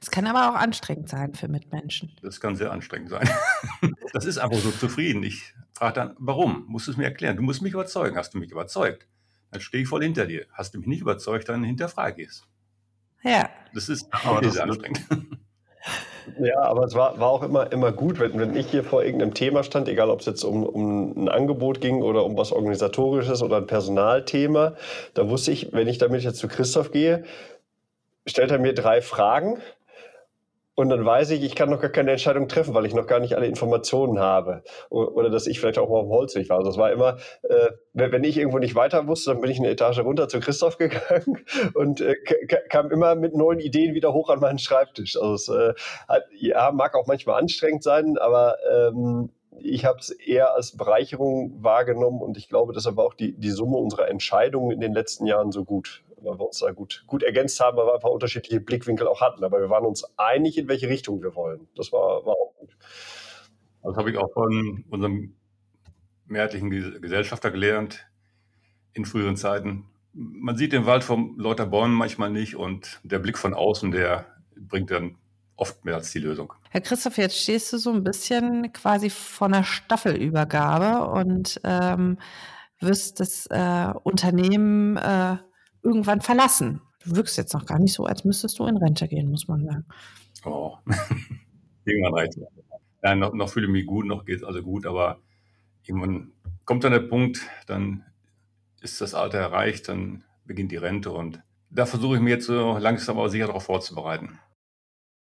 Es 0.02 0.12
kann 0.12 0.28
aber 0.28 0.50
auch 0.50 0.56
anstrengend 0.56 1.10
sein 1.10 1.34
für 1.34 1.48
Mitmenschen. 1.48 2.12
Das 2.22 2.40
kann 2.40 2.56
sehr 2.56 2.72
anstrengend 2.72 3.10
sein. 3.10 3.28
das 4.14 4.26
ist 4.26 4.38
einfach 4.38 4.60
so 4.60 4.72
zufrieden. 4.72 5.24
Ich 5.24 5.54
frage 5.74 5.94
dann, 5.94 6.16
warum? 6.20 6.66
Musst 6.68 6.88
du 6.88 6.92
es 6.92 6.98
mir 6.98 7.06
erklären? 7.06 7.38
Du 7.38 7.42
musst 7.42 7.62
mich 7.62 7.74
überzeugen. 7.74 8.16
Hast 8.16 8.34
du 8.34 8.38
mich 8.38 8.52
überzeugt? 8.52 9.08
Dann 9.52 9.62
stehe 9.62 9.84
ich 9.84 9.90
voll 9.90 10.04
hinter 10.04 10.28
dir. 10.28 10.46
Hast 10.52 10.74
du 10.74 10.80
mich 10.80 10.88
nicht 10.88 11.02
überzeugt, 11.02 11.50
dann 11.50 11.64
hinterfrage 11.64 12.22
ich 12.22 12.30
es. 12.30 12.48
Ja. 13.24 13.50
Das 13.74 13.90
ist 13.90 14.08
aber 14.12 14.42
das 14.42 14.54
sehr 14.54 14.64
anstrengend. 14.64 15.06
Ja, 16.40 16.62
aber 16.62 16.84
es 16.84 16.94
war, 16.94 17.20
war 17.20 17.30
auch 17.30 17.44
immer, 17.44 17.72
immer 17.72 17.92
gut, 17.92 18.20
wenn, 18.20 18.38
wenn 18.40 18.56
ich 18.56 18.68
hier 18.70 18.84
vor 18.84 19.04
irgendeinem 19.04 19.34
Thema 19.34 19.64
stand, 19.64 19.88
egal 19.88 20.10
ob 20.10 20.20
es 20.20 20.26
jetzt 20.26 20.44
um, 20.44 20.64
um 20.64 21.24
ein 21.24 21.30
Angebot 21.30 21.82
ging 21.82 22.02
oder 22.02 22.24
um 22.26 22.38
was 22.38 22.52
Organisatorisches 22.52 23.42
oder 23.42 23.58
ein 23.58 23.68
Personalthema, 23.68 24.76
da 25.14 25.30
wusste 25.30 25.52
ich, 25.52 25.74
wenn 25.74 25.88
ich 25.88 25.98
damit 25.98 26.24
jetzt 26.24 26.38
zu 26.38 26.48
Christoph 26.48 26.92
gehe, 26.92 27.24
stellt 28.28 28.52
er 28.52 28.60
mir 28.60 28.74
drei 28.74 29.02
Fragen 29.02 29.58
und 30.80 30.88
dann 30.88 31.04
weiß 31.06 31.32
ich, 31.32 31.44
ich 31.44 31.56
kann 31.56 31.70
noch 31.70 31.82
gar 31.82 31.90
keine 31.90 32.12
Entscheidung 32.12 32.48
treffen, 32.48 32.74
weil 32.74 32.86
ich 32.86 32.94
noch 32.94 33.06
gar 33.06 33.20
nicht 33.20 33.36
alle 33.36 33.48
Informationen 33.48 34.18
habe. 34.18 34.64
Oder 34.90 35.30
dass 35.30 35.46
ich 35.46 35.60
vielleicht 35.60 35.78
auch 35.78 35.90
mal 35.90 35.98
auf 35.98 36.06
dem 36.06 36.12
Holzweg 36.12 36.48
war. 36.48 36.60
Also 36.60 36.70
es 36.70 36.78
war 36.78 36.90
immer, 36.90 37.18
äh, 37.44 37.72
wenn 37.92 38.24
ich 38.24 38.38
irgendwo 38.38 38.60
nicht 38.60 38.76
weiter 38.76 39.06
wusste, 39.06 39.32
dann 39.32 39.42
bin 39.42 39.52
ich 39.52 39.60
eine 39.60 39.68
Etage 39.68 40.00
runter 40.00 40.30
zu 40.30 40.40
Christoph 40.40 40.78
gegangen 40.78 41.44
und 41.74 42.00
äh, 42.00 42.16
kam 42.70 42.92
immer 42.92 43.16
mit 43.16 43.36
neuen 43.36 43.60
Ideen 43.60 43.94
wieder 43.94 44.14
hoch 44.14 44.30
an 44.30 44.40
meinen 44.40 44.58
Schreibtisch. 44.58 45.18
Also 45.18 45.34
es 45.34 45.50
äh, 45.50 45.74
hat, 46.08 46.24
ja, 46.40 46.72
mag 46.72 46.96
auch 46.96 47.08
manchmal 47.08 47.42
anstrengend 47.42 47.84
sein, 47.84 48.18
aber 48.18 48.56
ähm, 48.72 49.32
ich 49.60 49.84
habe 49.84 50.00
es 50.00 50.12
eher 50.12 50.56
als 50.56 50.78
Bereicherung 50.78 51.62
wahrgenommen 51.62 52.22
und 52.22 52.38
ich 52.38 52.48
glaube, 52.48 52.72
deshalb 52.72 52.96
war 52.96 53.04
auch 53.04 53.16
die, 53.16 53.34
die 53.34 53.52
Summe 53.52 53.76
unserer 53.76 54.08
Entscheidungen 54.08 54.72
in 54.72 54.80
den 54.80 54.94
letzten 54.94 55.26
Jahren 55.26 55.52
so 55.52 55.66
gut 55.66 56.04
weil 56.24 56.38
wir 56.38 56.46
uns 56.46 56.60
da 56.60 56.72
gut, 56.72 57.04
gut 57.08 57.24
ergänzt 57.24 57.60
haben, 57.60 57.78
weil 57.78 57.86
wir 57.88 57.96
einfach 57.96 58.10
unterschiedliche 58.10 58.60
Blickwinkel 58.60 59.08
auch 59.08 59.22
hatten. 59.22 59.44
Aber 59.44 59.60
wir 59.60 59.70
waren 59.70 59.86
uns 59.86 60.06
einig, 60.18 60.58
in 60.58 60.68
welche 60.68 60.90
Richtung 60.90 61.22
wir 61.22 61.36
wollen. 61.36 61.68
Das 61.76 61.92
war, 61.92 62.26
war 62.26 62.34
auch 62.34 62.54
gut. 62.58 62.76
Das 63.84 63.96
habe 63.96 64.12
ich 64.12 64.18
auch 64.18 64.32
von 64.34 64.84
unserem 64.90 65.36
mehrheitlichen 66.26 66.70
Gesellschafter 66.70 67.52
gelernt 67.52 68.08
in 68.94 69.06
früheren 69.06 69.36
Zeiten. 69.36 69.86
man 70.14 70.58
sieht 70.58 70.74
den 70.74 70.86
Wald 70.86 71.04
von 71.04 71.38
lauter 71.38 71.66
Bäumen 71.66 71.94
manchmal 71.94 72.30
nicht 72.30 72.56
und 72.56 73.00
der 73.04 73.20
Blick 73.20 73.38
von 73.38 73.54
außen, 73.54 73.92
der 73.92 74.26
bringt 74.56 74.92
dann 74.92 75.18
oft 75.56 75.86
mehr 75.86 75.96
als 75.96 76.12
die 76.12 76.20
Lösung. 76.20 76.54
Herr 76.70 76.82
Christoph, 76.82 77.18
jetzt 77.18 77.38
stehst 77.38 77.72
du 77.74 77.78
so 77.78 77.92
ein 77.92 78.04
bisschen 78.04 78.72
quasi 78.74 79.10
vor 79.10 79.48
einer 79.48 79.64
Staffelübergabe 79.64 81.10
und 81.12 81.60
ähm, 81.64 82.18
wirst 82.80 83.20
das 83.20 83.46
äh, 83.48 83.94
Unternehmen 84.04 84.98
äh, 84.98 85.38
irgendwann 85.84 86.22
verlassen. 86.22 86.82
Du 87.04 87.16
wirkst 87.16 87.38
jetzt 87.38 87.54
noch 87.54 87.66
gar 87.66 87.80
nicht 87.80 87.94
so, 87.94 88.06
als 88.06 88.26
müsstest 88.26 88.60
du 88.60 88.66
in 88.66 88.78
Rente 88.78 89.08
gehen, 89.08 89.30
muss 89.30 89.48
man 89.48 89.66
sagen. 89.66 89.86
Oh, 90.46 90.78
irgendwann 91.86 92.14
reicht 92.14 92.38
es. 92.38 92.44
Ja, 93.04 93.16
noch, 93.16 93.34
noch 93.34 93.50
fühle 93.50 93.68
ich 93.68 93.72
mich 93.72 93.86
gut, 93.86 94.06
noch 94.06 94.26
geht 94.26 94.38
es 94.38 94.44
also 94.44 94.62
gut, 94.62 94.86
aber 94.86 95.22
irgendwann 95.84 96.34
kommt 96.66 96.84
dann 96.84 96.92
der 96.92 97.00
Punkt, 97.00 97.42
dann 97.68 98.04
ist 98.82 99.00
das 99.02 99.14
Alter 99.14 99.38
erreicht, 99.38 99.88
dann 99.88 100.24
beginnt 100.46 100.72
die 100.72 100.78
Rente 100.78 101.12
und 101.12 101.42
da 101.70 101.86
versuche 101.86 102.16
ich 102.16 102.22
mir 102.22 102.32
jetzt 102.32 102.48
so 102.48 102.78
langsam 102.78 103.18
aber 103.18 103.30
sicher 103.30 103.48
darauf 103.48 103.64
vorzubereiten. 103.64 104.40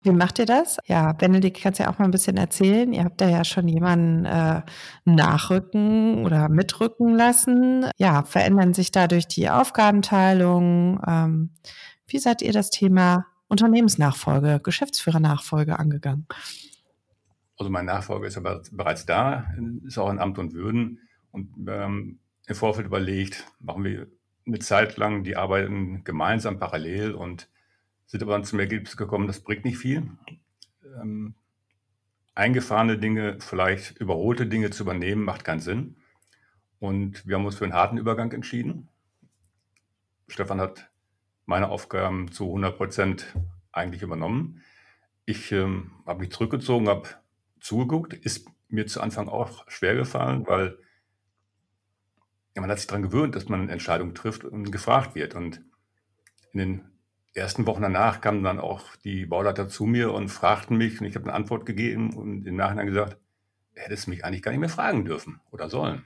Wie 0.02 0.12
macht 0.12 0.40
ihr 0.40 0.46
das? 0.46 0.78
Ja, 0.86 1.12
Benedikt, 1.12 1.62
kannst 1.62 1.80
ja 1.80 1.90
auch 1.90 2.00
mal 2.00 2.06
ein 2.06 2.12
bisschen 2.12 2.38
erzählen. 2.38 2.94
Ihr 2.94 3.04
habt 3.04 3.20
da 3.20 3.28
ja 3.28 3.44
schon 3.44 3.68
jemanden 3.68 4.26
äh, 4.26 4.62
nachrücken 5.04 6.26
oder 6.26 6.48
mitrücken 6.48 7.16
lassen. 7.16 7.86
Ja, 7.98 8.24
verändern 8.24 8.74
sich 8.74 8.92
dadurch 8.92 9.28
die 9.28 9.50
Aufgabenteilung? 9.50 11.02
Ähm, 11.06 11.50
wie 12.08 12.20
seid 12.20 12.42
ihr 12.42 12.54
das 12.54 12.70
Thema 12.70 13.26
Unternehmensnachfolge, 13.50 14.62
Geschäftsführernachfolge 14.64 15.78
angegangen? 15.78 16.28
Also 17.58 17.70
mein 17.70 17.86
Nachfolger 17.86 18.28
ist 18.28 18.38
aber 18.38 18.62
bereits 18.72 19.06
da, 19.06 19.52
ist 19.86 19.98
auch 19.98 20.10
in 20.10 20.20
Amt 20.20 20.40
und 20.40 20.54
Würden. 20.54 21.02
Und 21.32 21.50
haben 21.68 22.20
im 22.48 22.56
Vorfeld 22.56 22.88
überlegt, 22.88 23.46
machen 23.60 23.84
wir 23.84 24.08
eine 24.48 24.60
Zeit 24.60 24.98
lang 24.98 25.24
die 25.24 25.36
Arbeiten 25.36 26.04
gemeinsam 26.06 26.58
parallel 26.58 27.14
und 27.14 27.50
sind 28.10 28.24
aber 28.24 28.32
dann 28.32 28.44
zum 28.44 28.60
Ergebnis 28.60 28.98
gekommen, 28.98 29.28
das 29.28 29.40
bringt 29.40 29.66
nicht 29.66 29.78
viel. 29.78 30.10
Ähm, 31.00 31.36
eingefahrene 32.34 32.98
Dinge, 32.98 33.38
vielleicht 33.40 34.00
überholte 34.00 34.48
Dinge 34.48 34.72
zu 34.72 34.82
übernehmen, 34.82 35.24
macht 35.24 35.44
keinen 35.44 35.60
Sinn. 35.60 35.98
Und 36.80 37.28
wir 37.28 37.36
haben 37.36 37.46
uns 37.46 37.56
für 37.56 37.66
einen 37.66 37.76
harten 37.76 38.00
Übergang 38.00 38.32
entschieden. 38.32 38.90
Stefan 40.28 40.60
hat 40.60 40.90
meine 41.46 41.70
Aufgaben 41.70 42.32
zu 42.32 42.46
100 42.46 42.78
Prozent 42.78 43.36
eigentlich 43.72 44.02
übernommen. 44.02 44.64
Ich 45.26 45.52
ähm, 45.52 45.92
habe 46.08 46.22
mich 46.22 46.32
zurückgezogen, 46.32 46.90
habe 46.90 47.10
zugeguckt. 47.60 48.14
Ist 48.14 48.50
mir 48.70 48.88
zu 48.88 49.02
Anfang 49.02 49.30
auch 49.30 49.70
schwer 49.70 49.94
gefallen, 49.94 50.48
weil 50.48 50.80
man 52.56 52.72
hat 52.72 52.80
sich 52.80 52.88
daran 52.88 53.04
gewöhnt, 53.04 53.36
dass 53.36 53.50
man 53.50 53.70
Entscheidungen 53.70 54.16
trifft 54.16 54.44
und 54.46 54.72
gefragt 54.72 55.14
wird. 55.14 55.36
Und 55.36 55.62
in 56.54 56.60
den 56.60 56.89
ersten 57.34 57.66
Wochen 57.68 57.82
danach 57.82 58.22
kamen 58.22 58.44
dann 58.44 58.60
auch 58.60 58.96
die 58.98 59.26
Bauleiter 59.26 59.68
zu 59.68 59.86
mir 59.86 60.14
und 60.14 60.30
fragten 60.30 60.78
mich 60.78 61.00
und 61.00 61.08
ich 61.08 61.16
habe 61.16 61.26
eine 61.26 61.34
Antwort 61.34 61.66
gegeben 61.66 62.14
und 62.14 62.46
im 62.46 62.56
Nachhinein 62.56 62.88
gesagt, 62.88 63.18
hättest 63.76 64.08
mich 64.08 64.26
eigentlich 64.26 64.42
gar 64.42 64.52
nicht 64.52 64.60
mehr 64.60 64.70
fragen 64.70 65.06
dürfen 65.06 65.40
oder 65.52 65.70
sollen. 65.70 66.04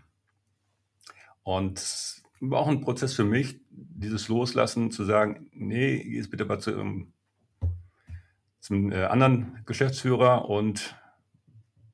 Und 1.44 2.22
war 2.39 2.60
auch 2.60 2.68
ein 2.68 2.82
Prozess 2.82 3.13
für 3.13 3.24
mich, 3.24 3.60
dieses 3.70 4.27
Loslassen, 4.27 4.92
zu 4.92 5.06
sagen, 5.06 5.50
nee, 5.53 5.96
jetzt 5.96 6.30
bitte 6.30 6.46
mal 6.46 6.60
zu, 6.60 6.77
um, 6.77 7.13
zum 8.60 8.92
äh, 8.92 9.06
anderen 9.06 9.62
Geschäftsführer 9.65 10.50
und 10.50 10.96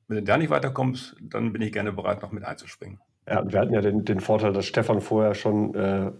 wenn 0.08 0.16
du 0.18 0.22
da 0.24 0.36
nicht 0.36 0.50
weiterkommst, 0.50 1.16
dann 1.20 1.52
bin 1.52 1.62
ich 1.62 1.72
gerne 1.72 1.92
bereit, 1.92 2.20
noch 2.20 2.32
mit 2.32 2.44
einzuspringen. 2.44 3.00
Ja, 3.30 3.44
wir 3.46 3.60
hatten 3.60 3.72
ja 3.72 3.80
den, 3.80 4.04
den 4.04 4.18
Vorteil, 4.18 4.52
dass 4.52 4.66
Stefan 4.66 5.00
vorher 5.00 5.34
schon 5.34 5.72
äh, 5.76 6.10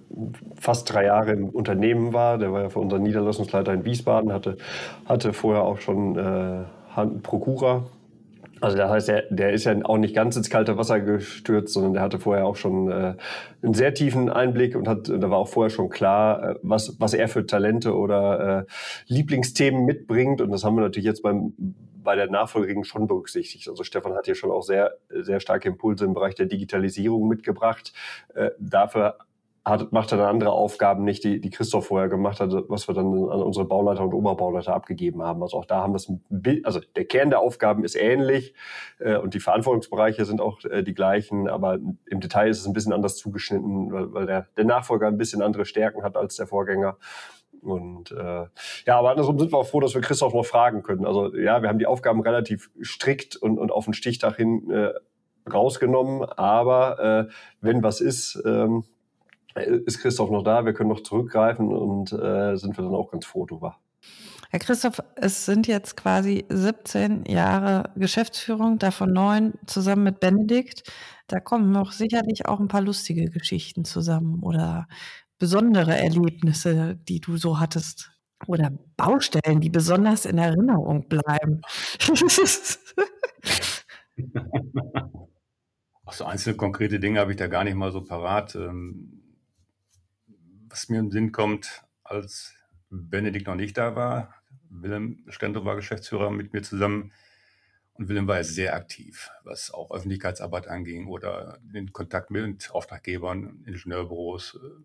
fast 0.54 0.92
drei 0.94 1.06
Jahre 1.06 1.32
im 1.32 1.48
Unternehmen 1.48 2.12
war. 2.12 2.38
Der 2.38 2.52
war 2.52 2.62
ja 2.62 2.68
für 2.68 2.78
unseren 2.78 3.02
Niederlassungsleiter 3.02 3.72
in 3.72 3.84
Wiesbaden, 3.84 4.32
hatte, 4.32 4.56
hatte 5.06 5.32
vorher 5.32 5.64
auch 5.64 5.78
schon 5.78 6.16
äh, 6.16 6.64
Hand 6.94 7.24
Prokura. 7.24 7.82
Also 8.60 8.76
das 8.76 8.90
heißt, 8.90 9.08
der, 9.08 9.24
der 9.30 9.52
ist 9.52 9.64
ja 9.64 9.74
auch 9.84 9.98
nicht 9.98 10.14
ganz 10.14 10.36
ins 10.36 10.50
kalte 10.50 10.76
Wasser 10.76 11.00
gestürzt, 11.00 11.72
sondern 11.72 11.94
der 11.94 12.02
hatte 12.02 12.20
vorher 12.20 12.46
auch 12.46 12.56
schon 12.56 12.90
äh, 12.92 13.14
einen 13.62 13.74
sehr 13.74 13.92
tiefen 13.92 14.28
Einblick 14.28 14.76
und 14.76 14.86
hat, 14.86 15.08
da 15.08 15.30
war 15.30 15.38
auch 15.38 15.48
vorher 15.48 15.70
schon 15.70 15.88
klar, 15.88 16.50
äh, 16.50 16.54
was, 16.62 17.00
was 17.00 17.14
er 17.14 17.26
für 17.26 17.44
Talente 17.44 17.96
oder 17.96 18.60
äh, 18.60 18.64
Lieblingsthemen 19.12 19.84
mitbringt. 19.84 20.40
Und 20.40 20.52
das 20.52 20.62
haben 20.62 20.76
wir 20.76 20.82
natürlich 20.82 21.06
jetzt 21.06 21.22
beim 21.22 21.54
bei 22.02 22.16
der 22.16 22.30
Nachfolgering 22.30 22.84
schon 22.84 23.06
berücksichtigt. 23.06 23.68
Also 23.68 23.84
Stefan 23.84 24.14
hat 24.14 24.26
hier 24.26 24.34
schon 24.34 24.50
auch 24.50 24.62
sehr, 24.62 24.98
sehr 25.08 25.40
starke 25.40 25.68
Impulse 25.68 26.04
im 26.04 26.14
Bereich 26.14 26.34
der 26.34 26.46
Digitalisierung 26.46 27.28
mitgebracht. 27.28 27.92
Äh, 28.34 28.50
dafür 28.58 29.18
hat, 29.64 29.92
macht 29.92 30.12
er 30.12 30.18
dann 30.18 30.28
andere 30.28 30.52
Aufgaben 30.52 31.04
nicht, 31.04 31.22
die, 31.22 31.40
die 31.40 31.50
Christoph 31.50 31.88
vorher 31.88 32.08
gemacht 32.08 32.40
hat, 32.40 32.50
was 32.68 32.88
wir 32.88 32.94
dann 32.94 33.06
an 33.06 33.42
unsere 33.42 33.66
Bauleiter 33.66 34.02
und 34.02 34.14
Oberbauleiter 34.14 34.74
abgegeben 34.74 35.22
haben. 35.22 35.42
Also 35.42 35.58
auch 35.58 35.66
da 35.66 35.82
haben 35.82 35.92
wir 35.92 36.00
ein 36.30 36.62
also 36.64 36.80
der 36.96 37.04
Kern 37.04 37.30
der 37.30 37.40
Aufgaben 37.40 37.84
ist 37.84 37.94
ähnlich 37.94 38.54
äh, 38.98 39.16
und 39.16 39.34
die 39.34 39.40
Verantwortungsbereiche 39.40 40.24
sind 40.24 40.40
auch 40.40 40.64
äh, 40.64 40.82
die 40.82 40.94
gleichen, 40.94 41.48
aber 41.48 41.74
im 41.74 42.20
Detail 42.20 42.48
ist 42.48 42.60
es 42.60 42.66
ein 42.66 42.72
bisschen 42.72 42.92
anders 42.92 43.16
zugeschnitten, 43.16 43.92
weil, 43.92 44.12
weil 44.12 44.26
der, 44.26 44.46
der 44.56 44.64
Nachfolger 44.64 45.06
ein 45.08 45.18
bisschen 45.18 45.42
andere 45.42 45.66
Stärken 45.66 46.02
hat 46.02 46.16
als 46.16 46.36
der 46.36 46.46
Vorgänger. 46.46 46.96
Und 47.62 48.12
äh, 48.12 48.46
ja, 48.86 48.98
aber 48.98 49.10
andersrum 49.10 49.38
sind 49.38 49.52
wir 49.52 49.58
auch 49.58 49.66
froh, 49.66 49.80
dass 49.80 49.94
wir 49.94 50.00
Christoph 50.00 50.34
noch 50.34 50.44
fragen 50.44 50.82
können. 50.82 51.06
Also 51.06 51.34
ja, 51.36 51.62
wir 51.62 51.68
haben 51.68 51.78
die 51.78 51.86
Aufgaben 51.86 52.20
relativ 52.20 52.70
strikt 52.82 53.36
und, 53.36 53.58
und 53.58 53.70
auf 53.70 53.84
den 53.84 53.94
Stichtag 53.94 54.36
hin 54.36 54.70
äh, 54.70 54.92
rausgenommen, 55.50 56.24
aber 56.24 57.28
äh, 57.28 57.32
wenn 57.60 57.82
was 57.82 58.00
ist, 58.00 58.40
ähm, 58.44 58.84
ist 59.54 60.00
Christoph 60.00 60.30
noch 60.30 60.44
da, 60.44 60.64
wir 60.64 60.72
können 60.72 60.90
noch 60.90 61.02
zurückgreifen 61.02 61.72
und 61.72 62.12
äh, 62.12 62.56
sind 62.56 62.76
wir 62.76 62.84
dann 62.84 62.94
auch 62.94 63.10
ganz 63.10 63.26
froh 63.26 63.46
drüber. 63.46 63.76
Herr 64.50 64.58
Christoph, 64.58 65.00
es 65.14 65.46
sind 65.46 65.68
jetzt 65.68 65.96
quasi 65.96 66.44
17 66.48 67.24
Jahre 67.26 67.90
Geschäftsführung, 67.94 68.78
davon 68.78 69.12
neun 69.12 69.54
zusammen 69.66 70.02
mit 70.02 70.18
Benedikt. 70.18 70.90
Da 71.28 71.38
kommen 71.38 71.70
noch 71.70 71.92
sicherlich 71.92 72.46
auch 72.46 72.58
ein 72.58 72.66
paar 72.66 72.80
lustige 72.80 73.30
Geschichten 73.30 73.84
zusammen 73.84 74.42
oder 74.42 74.88
besondere 75.40 75.98
Erlebnisse, 75.98 76.94
die 77.08 77.20
du 77.20 77.36
so 77.36 77.58
hattest? 77.58 78.12
Oder 78.46 78.70
Baustellen, 78.96 79.60
die 79.60 79.70
besonders 79.70 80.24
in 80.24 80.38
Erinnerung 80.38 81.08
bleiben? 81.08 81.62
So 86.12 86.24
einzelne 86.24 86.56
konkrete 86.56 86.98
Dinge 86.98 87.20
habe 87.20 87.30
ich 87.30 87.36
da 87.36 87.46
gar 87.46 87.62
nicht 87.62 87.76
mal 87.76 87.92
so 87.92 88.02
parat. 88.02 88.56
Ähm, 88.56 89.22
was 90.68 90.88
mir 90.88 90.98
im 90.98 91.10
Sinn 91.10 91.30
kommt, 91.30 91.84
als 92.02 92.52
Benedikt 92.90 93.46
noch 93.46 93.54
nicht 93.54 93.78
da 93.78 93.94
war, 93.94 94.34
Willem 94.68 95.24
Stendro 95.28 95.64
war 95.64 95.76
Geschäftsführer 95.76 96.30
mit 96.30 96.52
mir 96.52 96.62
zusammen 96.62 97.12
und 97.94 98.08
Willem 98.08 98.26
war 98.26 98.38
ja 98.38 98.44
sehr 98.44 98.74
aktiv, 98.74 99.30
was 99.44 99.70
auch 99.70 99.90
Öffentlichkeitsarbeit 99.90 100.68
anging 100.68 101.06
oder 101.06 101.58
den 101.62 101.92
Kontakt 101.92 102.30
mit 102.30 102.70
Auftraggebern, 102.70 103.64
Ingenieurbüros, 103.66 104.58
äh, 104.62 104.82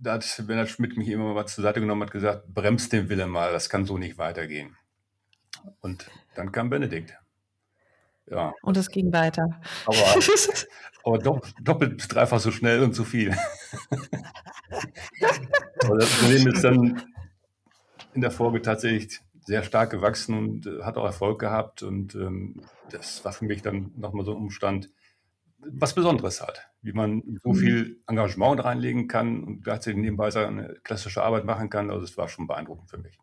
da 0.00 0.14
hat 0.14 0.42
Bernhard 0.46 0.68
Schmidt 0.68 0.96
mich 0.96 1.08
immer 1.08 1.34
mal 1.34 1.46
zur 1.46 1.62
Seite 1.62 1.80
genommen 1.80 2.02
und 2.02 2.10
gesagt, 2.10 2.44
bremst 2.48 2.92
den 2.92 3.08
Wille 3.08 3.26
mal, 3.26 3.52
das 3.52 3.68
kann 3.68 3.84
so 3.84 3.98
nicht 3.98 4.18
weitergehen. 4.18 4.76
Und 5.80 6.10
dann 6.34 6.52
kam 6.52 6.70
Benedikt. 6.70 7.14
Ja. 8.26 8.54
Und 8.62 8.76
es 8.76 8.88
ging 8.88 9.12
weiter. 9.12 9.60
Aber, 9.86 9.96
aber 11.04 11.40
doppelt 11.60 11.96
bis 11.96 12.08
dreifach 12.08 12.40
so 12.40 12.50
schnell 12.50 12.82
und 12.82 12.94
zu 12.94 13.04
viel. 13.04 13.36
aber 15.84 15.98
das 15.98 16.18
Problem 16.18 16.46
ist 16.48 16.64
dann 16.64 17.02
in 18.14 18.20
der 18.20 18.30
Folge 18.30 18.62
tatsächlich 18.62 19.20
sehr 19.44 19.62
stark 19.62 19.90
gewachsen 19.90 20.36
und 20.36 20.66
äh, 20.66 20.82
hat 20.82 20.96
auch 20.96 21.04
Erfolg 21.04 21.40
gehabt. 21.40 21.82
Und 21.82 22.14
ähm, 22.14 22.62
das 22.90 23.24
war 23.24 23.32
für 23.32 23.44
mich 23.44 23.62
dann 23.62 23.92
nochmal 23.96 24.24
so 24.24 24.32
ein 24.32 24.38
Umstand, 24.38 24.90
was 25.66 25.94
Besonderes 25.94 26.40
hat, 26.40 26.70
wie 26.82 26.92
man 26.92 27.22
so 27.42 27.50
mhm. 27.50 27.56
viel 27.56 28.02
Engagement 28.06 28.64
reinlegen 28.64 29.08
kann 29.08 29.44
und 29.44 29.62
gleichzeitig 29.62 30.00
nebenbei 30.00 30.30
seine 30.30 30.74
klassische 30.82 31.22
Arbeit 31.22 31.44
machen 31.44 31.70
kann. 31.70 31.90
Also 31.90 32.04
es 32.04 32.16
war 32.16 32.28
schon 32.28 32.46
beeindruckend 32.46 32.90
für 32.90 32.98
mich. 32.98 33.18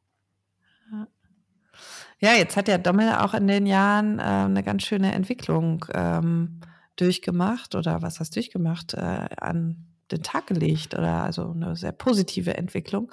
Ja, 2.20 2.34
jetzt 2.34 2.58
hat 2.58 2.67
ja 2.67 2.79
Dommel 2.79 3.13
auch 3.13 3.36
in 3.36 3.48
den 3.48 3.67
Jahren 3.67 4.17
äh, 4.17 4.24
eine 4.24 4.63
ganz 4.63 4.84
schöne 4.84 5.13
Entwicklung 5.13 5.86
ähm, 5.94 6.62
durchgemacht 6.96 7.75
oder 7.75 8.01
was 8.01 8.20
hast 8.20 8.36
durchgemacht, 8.36 8.96
äh, 8.96 9.27
an 9.38 9.86
den 10.12 10.24
Tag 10.24 10.48
gelegt 10.48 10.96
oder 10.96 11.24
also 11.24 11.51
eine 11.51 11.75
sehr 11.75 11.91
positive 11.91 12.56
Entwicklung. 12.56 13.12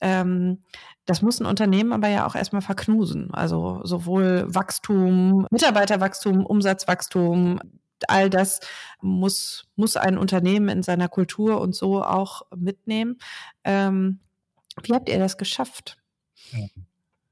Ähm, 0.00 0.64
das 1.04 1.22
muss 1.22 1.38
ein 1.38 1.46
Unternehmen 1.46 1.92
aber 1.92 2.08
ja 2.08 2.26
auch 2.26 2.34
erstmal 2.34 2.62
verknusen. 2.62 3.32
Also 3.32 3.80
sowohl 3.84 4.46
Wachstum, 4.48 5.46
Mitarbeiterwachstum, 5.50 6.44
Umsatzwachstum, 6.44 7.60
all 8.08 8.30
das 8.30 8.60
muss, 9.00 9.68
muss 9.76 9.96
ein 9.96 10.18
Unternehmen 10.18 10.68
in 10.68 10.82
seiner 10.82 11.08
Kultur 11.08 11.60
und 11.60 11.74
so 11.74 12.02
auch 12.02 12.42
mitnehmen. 12.56 13.18
Ähm, 13.64 14.20
wie 14.82 14.94
habt 14.94 15.08
ihr 15.08 15.18
das 15.18 15.36
geschafft? 15.36 15.98
Ja, 16.52 16.66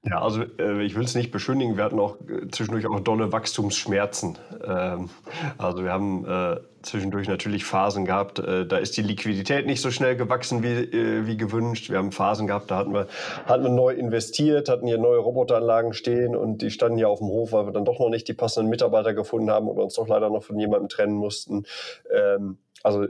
also 0.05 0.43
äh, 0.59 0.83
ich 0.85 0.95
will 0.95 1.05
es 1.05 1.15
nicht 1.17 1.33
beschönigen, 1.33 1.77
wir 1.77 1.85
hatten 1.85 1.99
auch 1.99 2.17
äh, 2.21 2.49
zwischendurch 2.51 2.87
auch 2.87 3.01
dolle 3.01 3.33
Wachstumsschmerzen. 3.33 4.39
Ähm, 4.65 5.11
also 5.59 5.83
wir 5.83 5.93
haben 5.93 6.25
äh, 6.25 6.61
zwischendurch 6.83 7.27
natürlich 7.27 7.65
Phasen 7.65 8.05
gehabt, 8.05 8.39
äh, 8.39 8.65
da 8.65 8.79
ist 8.79 8.97
die 8.97 9.03
Liquidität 9.03 9.67
nicht 9.67 9.81
so 9.81 9.91
schnell 9.91 10.17
gewachsen 10.17 10.63
wie, 10.63 10.69
äh, 10.69 11.27
wie 11.27 11.37
gewünscht. 11.37 11.91
Wir 11.91 11.99
haben 11.99 12.13
Phasen 12.13 12.47
gehabt, 12.47 12.71
da 12.71 12.77
hatten 12.77 12.95
wir, 12.95 13.09
hatten 13.47 13.65
wir 13.65 13.71
neu 13.71 13.93
investiert, 13.93 14.69
hatten 14.69 14.87
hier 14.87 14.99
neue 14.99 15.19
Roboteranlagen 15.19 15.93
stehen 15.93 16.37
und 16.37 16.63
die 16.63 16.71
standen 16.71 16.97
hier 16.97 17.09
auf 17.09 17.19
dem 17.19 17.29
Hof, 17.29 17.53
weil 17.53 17.67
wir 17.67 17.73
dann 17.73 17.85
doch 17.85 17.99
noch 17.99 18.09
nicht 18.09 18.29
die 18.29 18.35
passenden 18.35 18.71
Mitarbeiter 18.71 19.15
gefunden 19.15 19.51
haben 19.51 19.69
und 19.69 19.79
uns 19.79 19.95
doch 19.95 20.07
leider 20.07 20.31
noch 20.31 20.45
von 20.45 20.59
jemandem 20.59 20.89
trennen 20.89 21.17
mussten. 21.17 21.67
Ähm, 22.15 22.59
also 22.85 23.07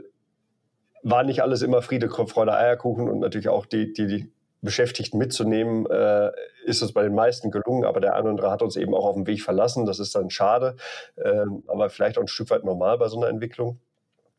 war 1.03 1.23
nicht 1.23 1.41
alles 1.43 1.61
immer 1.61 1.81
Friede, 1.81 2.09
Freude, 2.09 2.53
Eierkuchen 2.53 3.07
und 3.07 3.19
natürlich 3.19 3.49
auch 3.49 3.65
die, 3.65 3.93
die, 3.93 4.07
die 4.07 4.31
Beschäftigten 4.61 5.17
mitzunehmen, 5.17 5.85
äh, 5.85 6.31
ist 6.65 6.81
uns 6.81 6.93
bei 6.93 7.03
den 7.03 7.15
meisten 7.15 7.51
gelungen, 7.51 7.85
aber 7.85 8.01
der 8.01 8.13
eine 8.15 8.23
oder 8.23 8.29
andere 8.31 8.51
hat 8.51 8.61
uns 8.61 8.75
eben 8.75 8.93
auch 8.93 9.05
auf 9.05 9.15
dem 9.15 9.25
Weg 9.27 9.41
verlassen. 9.41 9.85
Das 9.85 9.99
ist 9.99 10.15
dann 10.15 10.29
schade, 10.29 10.75
ähm, 11.17 11.63
aber 11.67 11.89
vielleicht 11.89 12.17
auch 12.17 12.23
ein 12.23 12.27
Stück 12.27 12.49
weit 12.49 12.63
normal 12.63 12.97
bei 12.97 13.07
so 13.07 13.17
einer 13.17 13.29
Entwicklung. 13.29 13.79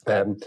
Ähm, 0.07 0.39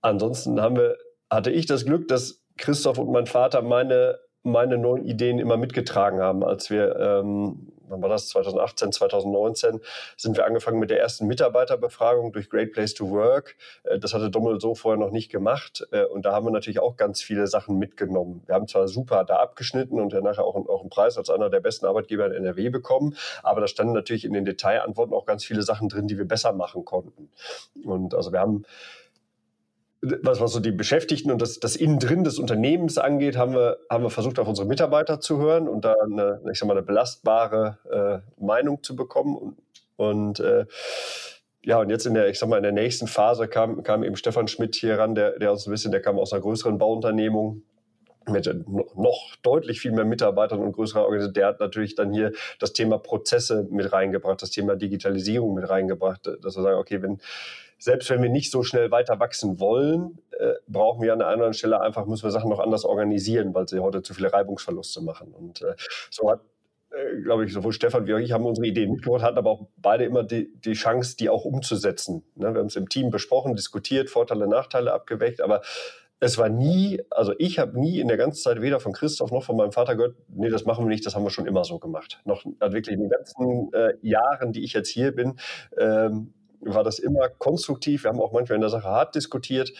ansonsten 0.00 0.60
haben 0.60 0.76
wir, 0.76 0.96
hatte 1.30 1.50
ich 1.50 1.66
das 1.66 1.84
Glück, 1.84 2.08
dass 2.08 2.42
Christoph 2.56 2.98
und 2.98 3.10
mein 3.10 3.26
Vater 3.26 3.62
meine, 3.62 4.18
meine 4.42 4.78
neuen 4.78 5.04
Ideen 5.04 5.38
immer 5.38 5.56
mitgetragen 5.56 6.20
haben, 6.20 6.44
als 6.44 6.70
wir 6.70 6.96
ähm, 6.96 7.72
wann 7.92 8.02
war 8.02 8.08
das, 8.08 8.28
2018, 8.28 8.92
2019, 8.92 9.80
sind 10.16 10.36
wir 10.36 10.46
angefangen 10.46 10.78
mit 10.78 10.90
der 10.90 11.00
ersten 11.00 11.26
Mitarbeiterbefragung 11.26 12.32
durch 12.32 12.50
Great 12.50 12.72
Place 12.72 12.94
to 12.94 13.10
Work. 13.10 13.56
Äh, 13.84 13.98
das 13.98 14.14
hatte 14.14 14.30
Dommel 14.30 14.60
so 14.60 14.74
vorher 14.74 14.98
noch 14.98 15.12
nicht 15.12 15.30
gemacht. 15.30 15.86
Äh, 15.92 16.04
und 16.04 16.24
da 16.24 16.32
haben 16.32 16.46
wir 16.46 16.50
natürlich 16.50 16.80
auch 16.80 16.96
ganz 16.96 17.22
viele 17.22 17.46
Sachen 17.46 17.78
mitgenommen. 17.78 18.42
Wir 18.46 18.54
haben 18.54 18.66
zwar 18.66 18.88
super 18.88 19.24
da 19.24 19.36
abgeschnitten 19.36 20.00
und 20.00 20.12
dann 20.12 20.24
nachher 20.24 20.44
auch, 20.44 20.56
auch 20.56 20.80
einen 20.80 20.90
Preis 20.90 21.16
als 21.16 21.30
einer 21.30 21.50
der 21.50 21.60
besten 21.60 21.86
Arbeitgeber 21.86 22.26
in 22.26 22.32
NRW 22.32 22.70
bekommen, 22.70 23.16
aber 23.42 23.60
da 23.60 23.68
standen 23.68 23.92
natürlich 23.92 24.24
in 24.24 24.32
den 24.32 24.44
Detailantworten 24.44 25.14
auch 25.14 25.26
ganz 25.26 25.44
viele 25.44 25.62
Sachen 25.62 25.88
drin, 25.88 26.08
die 26.08 26.18
wir 26.18 26.26
besser 26.26 26.52
machen 26.52 26.84
konnten. 26.84 27.30
Und 27.84 28.14
also 28.14 28.32
wir 28.32 28.40
haben 28.40 28.64
was, 30.02 30.40
was 30.40 30.52
so 30.52 30.60
die 30.60 30.72
Beschäftigten 30.72 31.30
und 31.30 31.40
das, 31.40 31.60
das 31.60 31.76
Innen-Drin 31.76 32.24
des 32.24 32.38
Unternehmens 32.38 32.98
angeht, 32.98 33.36
haben 33.36 33.54
wir, 33.54 33.78
haben 33.88 34.02
wir 34.02 34.10
versucht, 34.10 34.38
auf 34.40 34.48
unsere 34.48 34.66
Mitarbeiter 34.66 35.20
zu 35.20 35.38
hören 35.38 35.68
und 35.68 35.84
da 35.84 35.94
eine, 36.02 36.40
ich 36.50 36.58
sag 36.58 36.66
mal, 36.66 36.76
eine 36.76 36.84
belastbare 36.84 37.78
äh, 37.90 38.42
Meinung 38.44 38.82
zu 38.82 38.96
bekommen. 38.96 39.36
Und, 39.36 39.56
und 39.96 40.40
äh, 40.40 40.66
ja, 41.64 41.78
und 41.78 41.90
jetzt 41.90 42.06
in 42.06 42.14
der, 42.14 42.28
ich 42.28 42.38
sag 42.40 42.48
mal, 42.48 42.56
in 42.56 42.64
der 42.64 42.72
nächsten 42.72 43.06
Phase 43.06 43.46
kam, 43.46 43.84
kam 43.84 44.02
eben 44.02 44.16
Stefan 44.16 44.48
Schmidt 44.48 44.74
hier 44.74 44.98
ran, 44.98 45.14
der, 45.14 45.38
der 45.38 45.52
uns 45.52 45.66
ein 45.66 45.70
bisschen, 45.70 45.92
der 45.92 46.02
kam 46.02 46.18
aus 46.18 46.32
einer 46.32 46.42
größeren 46.42 46.78
Bauunternehmung, 46.78 47.62
mit 48.28 48.46
noch 48.66 49.36
deutlich 49.42 49.80
viel 49.80 49.92
mehr 49.92 50.04
Mitarbeitern 50.04 50.60
und 50.60 50.72
größerer 50.72 51.02
Organisation, 51.02 51.34
der 51.34 51.46
hat 51.46 51.60
natürlich 51.60 51.94
dann 51.94 52.12
hier 52.12 52.32
das 52.58 52.72
Thema 52.72 52.98
Prozesse 52.98 53.66
mit 53.70 53.92
reingebracht, 53.92 54.42
das 54.42 54.50
Thema 54.50 54.76
Digitalisierung 54.76 55.54
mit 55.54 55.68
reingebracht, 55.68 56.26
dass 56.26 56.56
wir 56.56 56.62
sagen, 56.62 56.78
okay, 56.78 57.02
wenn, 57.02 57.20
selbst 57.78 58.10
wenn 58.10 58.22
wir 58.22 58.30
nicht 58.30 58.52
so 58.52 58.62
schnell 58.62 58.92
weiter 58.92 59.18
wachsen 59.18 59.58
wollen, 59.58 60.18
äh, 60.38 60.52
brauchen 60.68 61.02
wir 61.02 61.12
an 61.12 61.20
einer 61.20 61.30
anderen 61.30 61.52
Stelle 61.52 61.80
einfach, 61.80 62.06
müssen 62.06 62.22
wir 62.22 62.30
Sachen 62.30 62.48
noch 62.48 62.60
anders 62.60 62.84
organisieren, 62.84 63.54
weil 63.54 63.66
sie 63.66 63.80
heute 63.80 64.02
zu 64.02 64.14
viele 64.14 64.32
Reibungsverluste 64.32 65.00
machen. 65.00 65.32
Und 65.32 65.62
äh, 65.62 65.74
so 66.08 66.30
hat, 66.30 66.42
äh, 66.90 67.20
glaube 67.22 67.44
ich, 67.44 67.52
sowohl 67.52 67.72
Stefan 67.72 68.06
wie 68.06 68.14
auch 68.14 68.18
ich 68.18 68.30
haben 68.30 68.46
unsere 68.46 68.68
Ideen 68.68 68.92
mitgebracht, 68.92 69.22
hatten 69.22 69.38
aber 69.38 69.50
auch 69.50 69.66
beide 69.78 70.04
immer 70.04 70.22
die, 70.22 70.52
die 70.60 70.74
Chance, 70.74 71.16
die 71.16 71.28
auch 71.28 71.44
umzusetzen. 71.44 72.22
Ne? 72.36 72.52
Wir 72.54 72.60
haben 72.60 72.66
es 72.66 72.76
im 72.76 72.88
Team 72.88 73.10
besprochen, 73.10 73.56
diskutiert, 73.56 74.10
Vorteile, 74.10 74.46
Nachteile 74.46 74.92
abgewägt, 74.92 75.40
aber 75.40 75.62
es 76.22 76.38
war 76.38 76.48
nie, 76.48 77.02
also 77.10 77.34
ich 77.38 77.58
habe 77.58 77.80
nie 77.80 77.98
in 77.98 78.06
der 78.06 78.16
ganzen 78.16 78.40
Zeit 78.40 78.62
weder 78.62 78.78
von 78.78 78.92
Christoph 78.92 79.32
noch 79.32 79.42
von 79.42 79.56
meinem 79.56 79.72
Vater 79.72 79.96
gehört, 79.96 80.14
nee, 80.28 80.50
das 80.50 80.64
machen 80.64 80.84
wir 80.84 80.88
nicht, 80.88 81.04
das 81.04 81.16
haben 81.16 81.24
wir 81.24 81.30
schon 81.30 81.46
immer 81.46 81.64
so 81.64 81.80
gemacht. 81.80 82.20
Noch 82.24 82.44
also 82.60 82.74
wirklich 82.76 82.94
in 82.94 83.00
den 83.00 83.10
ganzen 83.10 83.72
äh, 83.72 83.94
Jahren, 84.02 84.52
die 84.52 84.62
ich 84.62 84.72
jetzt 84.72 84.88
hier 84.88 85.10
bin, 85.10 85.34
ähm, 85.76 86.32
war 86.60 86.84
das 86.84 87.00
immer 87.00 87.28
konstruktiv. 87.28 88.04
Wir 88.04 88.10
haben 88.10 88.20
auch 88.20 88.30
manchmal 88.30 88.54
in 88.54 88.60
der 88.60 88.70
Sache 88.70 88.86
hart 88.86 89.16
diskutiert. 89.16 89.72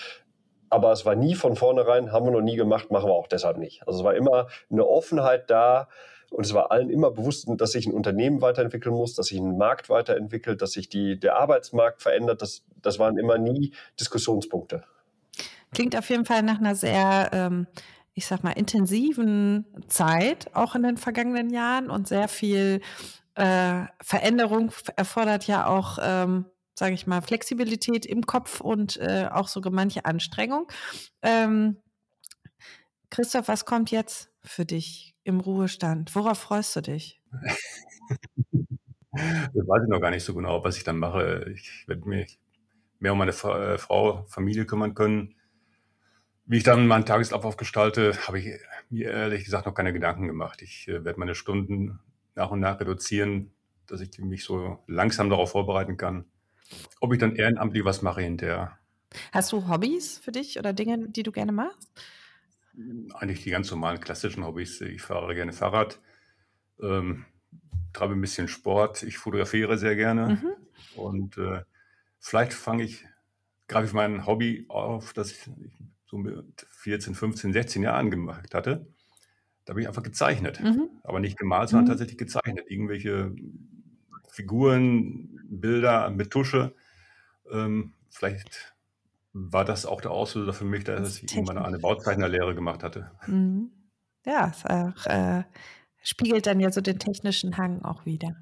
Aber 0.69 0.91
es 0.91 1.07
war 1.07 1.15
nie 1.15 1.37
von 1.37 1.55
vornherein, 1.55 2.11
haben 2.11 2.27
wir 2.27 2.33
noch 2.33 2.41
nie 2.41 2.57
gemacht, 2.57 2.91
machen 2.91 3.09
wir 3.09 3.15
auch 3.15 3.29
deshalb 3.29 3.57
nicht. 3.59 3.87
Also 3.87 4.01
es 4.01 4.05
war 4.05 4.17
immer 4.17 4.49
eine 4.69 4.85
Offenheit 4.85 5.49
da, 5.49 5.87
und 6.31 6.45
es 6.45 6.55
war 6.55 6.73
allen 6.73 6.91
immer 6.91 7.13
bewusst, 7.13 7.47
dass 7.57 7.71
sich 7.71 7.87
ein 7.87 7.93
Unternehmen 7.93 8.41
weiterentwickeln 8.41 8.97
muss, 8.97 9.15
dass 9.15 9.27
sich 9.27 9.39
ein 9.39 9.59
Markt 9.59 9.91
weiterentwickelt, 9.91 10.61
dass 10.61 10.73
sich 10.73 10.89
die, 10.89 11.21
der 11.21 11.37
Arbeitsmarkt 11.37 12.03
verändert. 12.03 12.43
Das, 12.43 12.65
das 12.81 12.99
waren 12.99 13.17
immer 13.17 13.39
nie 13.39 13.75
Diskussionspunkte. 14.01 14.83
Klingt 15.73 15.97
auf 15.97 16.09
jeden 16.11 16.25
Fall 16.25 16.43
nach 16.43 16.59
einer 16.59 16.75
sehr, 16.75 17.31
ähm, 17.33 17.67
ich 18.15 18.27
sag 18.27 18.45
mal, 18.45 18.53
intensiven 18.53 19.67
Zeit, 19.89 20.55
auch 20.55 20.75
in 20.75 20.83
den 20.83 20.97
vergangenen 20.97 21.51
Jahren 21.51 21.91
und 21.91 22.09
sehr 22.09 22.29
viel 22.29 22.81
äh, 23.35 23.85
Veränderung 24.03 24.71
erfordert 24.97 25.47
ja 25.47 25.67
auch 25.67 25.99
ähm, 26.03 26.45
sage 26.75 26.95
ich 26.95 27.07
mal, 27.07 27.21
Flexibilität 27.21 28.07
im 28.07 28.27
Kopf 28.27 28.61
und 28.61 28.97
äh, 28.97 29.29
auch 29.31 29.49
so 29.49 29.61
manche 29.71 30.05
Anstrengung. 30.05 30.71
Ähm, 31.23 31.77
Christoph, 33.11 33.49
was 33.49 33.65
kommt 33.65 33.91
jetzt 33.91 34.31
für 34.43 34.65
dich 34.65 35.15
im 35.25 35.41
Ruhestand? 35.41 36.15
Worauf 36.15 36.39
freust 36.39 36.75
du 36.77 36.81
dich? 36.81 37.21
Das 39.13 39.69
weiß 39.69 39.83
ich 39.85 39.91
noch 39.91 40.01
gar 40.01 40.11
nicht 40.11 40.25
so 40.25 40.35
genau, 40.35 40.65
was 40.65 40.79
ich 40.79 40.85
dann 40.85 40.97
mache. 40.97 41.53
Ich 41.55 41.87
werde 41.87 42.09
mich 42.09 42.41
mehr 42.99 43.13
um 43.13 43.19
meine 43.19 43.33
äh, 43.33 43.77
Frau, 43.77 44.25
Familie 44.27 44.65
kümmern 44.65 44.95
können. 44.95 45.35
Wie 46.45 46.57
ich 46.57 46.65
dann 46.65 46.87
meinen 46.87 47.07
Tagesablauf 47.07 47.57
gestalte, 47.57 48.17
habe 48.27 48.41
ich 48.41 48.49
mir 48.91 49.11
ehrlich 49.11 49.45
gesagt 49.45 49.67
noch 49.67 49.75
keine 49.75 49.93
Gedanken 49.93 50.27
gemacht. 50.27 50.61
Ich 50.63 50.89
äh, 50.89 51.05
werde 51.05 51.19
meine 51.19 51.35
Stunden 51.35 52.01
nach 52.35 52.51
und 52.51 52.61
nach 52.61 52.81
reduzieren, 52.81 53.53
dass 53.87 54.01
ich 54.01 54.19
mich 54.19 54.45
so 54.45 54.79
langsam 54.87 55.31
darauf 55.31 55.53
vorbereiten 55.53 55.97
kann. 55.97 56.25
Ob 57.01 57.13
ich 57.13 57.19
dann 57.19 57.37
ehrenamtlich 57.37 57.85
was 57.85 58.03
mache 58.03 58.23
hinterher. 58.23 58.79
Hast 59.33 59.53
du 59.53 59.69
Hobbys 59.69 60.19
für 60.19 60.33
dich 60.33 60.59
oder 60.59 60.73
Dinge, 60.73 61.09
die 61.09 61.23
du 61.23 61.33
gerne 61.33 61.53
machst? 61.53 61.91
Eigentlich 63.15 63.43
die 63.43 63.51
ganz 63.51 63.71
normalen 63.71 64.01
klassischen 64.01 64.45
Hobbys. 64.45 64.81
Ich 64.81 65.03
fahre 65.03 65.35
gerne 65.35 65.53
Fahrrad, 65.53 66.01
ähm, 66.81 67.27
treibe 67.93 68.15
ein 68.15 68.21
bisschen 68.21 68.49
Sport, 68.49 69.03
ich 69.03 69.19
fotografiere 69.19 69.77
sehr 69.77 69.95
gerne. 69.95 70.41
Mhm. 70.41 70.99
Und 70.99 71.37
äh, 71.37 71.63
vielleicht 72.19 72.55
fange 72.55 72.85
ich, 72.85 73.05
greife 73.69 73.87
ich 73.87 73.93
mein 73.93 74.27
Hobby 74.27 74.65
auf, 74.69 75.13
das 75.13 75.33
ich 75.33 75.49
so 76.13 76.19
mit 76.19 76.67
14, 76.73 77.15
15, 77.15 77.53
16 77.55 77.83
Jahren 77.83 78.11
gemacht 78.11 78.55
hatte. 78.55 78.87
Da 79.65 79.71
habe 79.71 79.81
ich 79.81 79.89
einfach 79.89 80.03
gezeichnet. 80.03 80.61
Mhm. 80.61 80.91
Aber 81.03 81.21
nicht 81.21 81.39
gemalt, 81.39 81.71
sondern 81.71 81.87
mhm. 81.87 81.89
tatsächlich 81.89 82.19
gezeichnet. 82.19 82.67
Irgendwelche 82.69 83.35
Figuren, 84.29 85.41
Bilder 85.49 86.11
mit 86.11 86.31
Tusche. 86.31 86.75
Ähm, 87.51 87.95
vielleicht 88.11 88.75
war 89.33 89.65
das 89.65 89.87
auch 89.87 90.03
der 90.03 90.11
Auslöser 90.11 90.53
für 90.53 90.67
mich, 90.67 90.85
dass 90.85 91.23
ich 91.23 91.35
irgendwann 91.35 91.57
eine 91.57 91.79
Bauzeichnerlehre 91.79 92.55
gemacht 92.55 92.83
hatte. 92.83 93.11
Mhm. 93.27 93.71
Ja, 94.27 94.51
es 94.51 94.67
auch, 94.67 95.07
äh, 95.07 95.45
spiegelt 96.03 96.47
dann 96.47 96.61
ja 96.61 96.71
so 96.71 96.83
den 96.83 96.99
technischen 96.99 97.57
Hang 97.57 97.81
auch 97.83 98.05
wieder. 98.05 98.37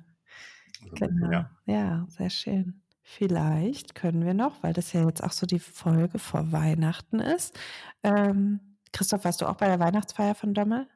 Also, 0.83 1.07
genau. 1.07 1.31
Ja. 1.31 1.51
ja, 1.67 2.07
sehr 2.09 2.31
schön. 2.31 2.83
Vielleicht 3.13 3.97
können 3.97 4.25
wir 4.25 4.35
noch, 4.35 4.63
weil 4.63 4.73
das 4.73 4.93
ja 4.93 5.05
jetzt 5.05 5.21
auch 5.21 5.33
so 5.33 5.45
die 5.45 5.59
Folge 5.59 6.21
vor 6.21 6.53
Weihnachten 6.53 7.19
ist. 7.19 7.59
Ähm, 8.05 8.61
Christoph, 8.93 9.25
warst 9.25 9.41
du 9.41 9.47
auch 9.47 9.57
bei 9.57 9.67
der 9.67 9.81
Weihnachtsfeier 9.81 10.37
von 10.37 10.55
Dommel? 10.55 10.87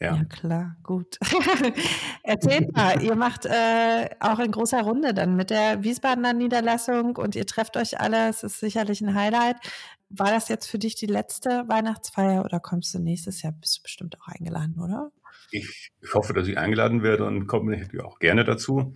Ja. 0.00 0.16
ja, 0.16 0.24
klar, 0.24 0.76
gut. 0.82 1.18
Erzählt 2.22 2.74
mal, 2.74 3.02
ihr 3.02 3.16
macht 3.16 3.44
äh, 3.44 4.08
auch 4.18 4.38
in 4.38 4.50
großer 4.50 4.80
Runde 4.80 5.12
dann 5.12 5.36
mit 5.36 5.50
der 5.50 5.84
Wiesbadener 5.84 6.32
Niederlassung 6.32 7.16
und 7.16 7.36
ihr 7.36 7.44
trefft 7.44 7.76
euch 7.76 8.00
alle. 8.00 8.30
Es 8.30 8.42
ist 8.42 8.58
sicherlich 8.58 9.02
ein 9.02 9.14
Highlight. 9.14 9.56
War 10.08 10.30
das 10.30 10.48
jetzt 10.48 10.66
für 10.66 10.78
dich 10.78 10.94
die 10.94 11.04
letzte 11.04 11.64
Weihnachtsfeier 11.68 12.46
oder 12.46 12.60
kommst 12.60 12.94
du 12.94 12.98
nächstes 12.98 13.42
Jahr? 13.42 13.52
Bist 13.52 13.78
du 13.78 13.82
bestimmt 13.82 14.18
auch 14.18 14.28
eingeladen, 14.28 14.80
oder? 14.80 15.12
Ich, 15.50 15.92
ich 16.00 16.14
hoffe, 16.14 16.32
dass 16.32 16.48
ich 16.48 16.56
eingeladen 16.56 17.02
werde 17.02 17.26
und 17.26 17.46
komme 17.46 17.86
auch 18.02 18.20
gerne 18.20 18.44
dazu. 18.44 18.94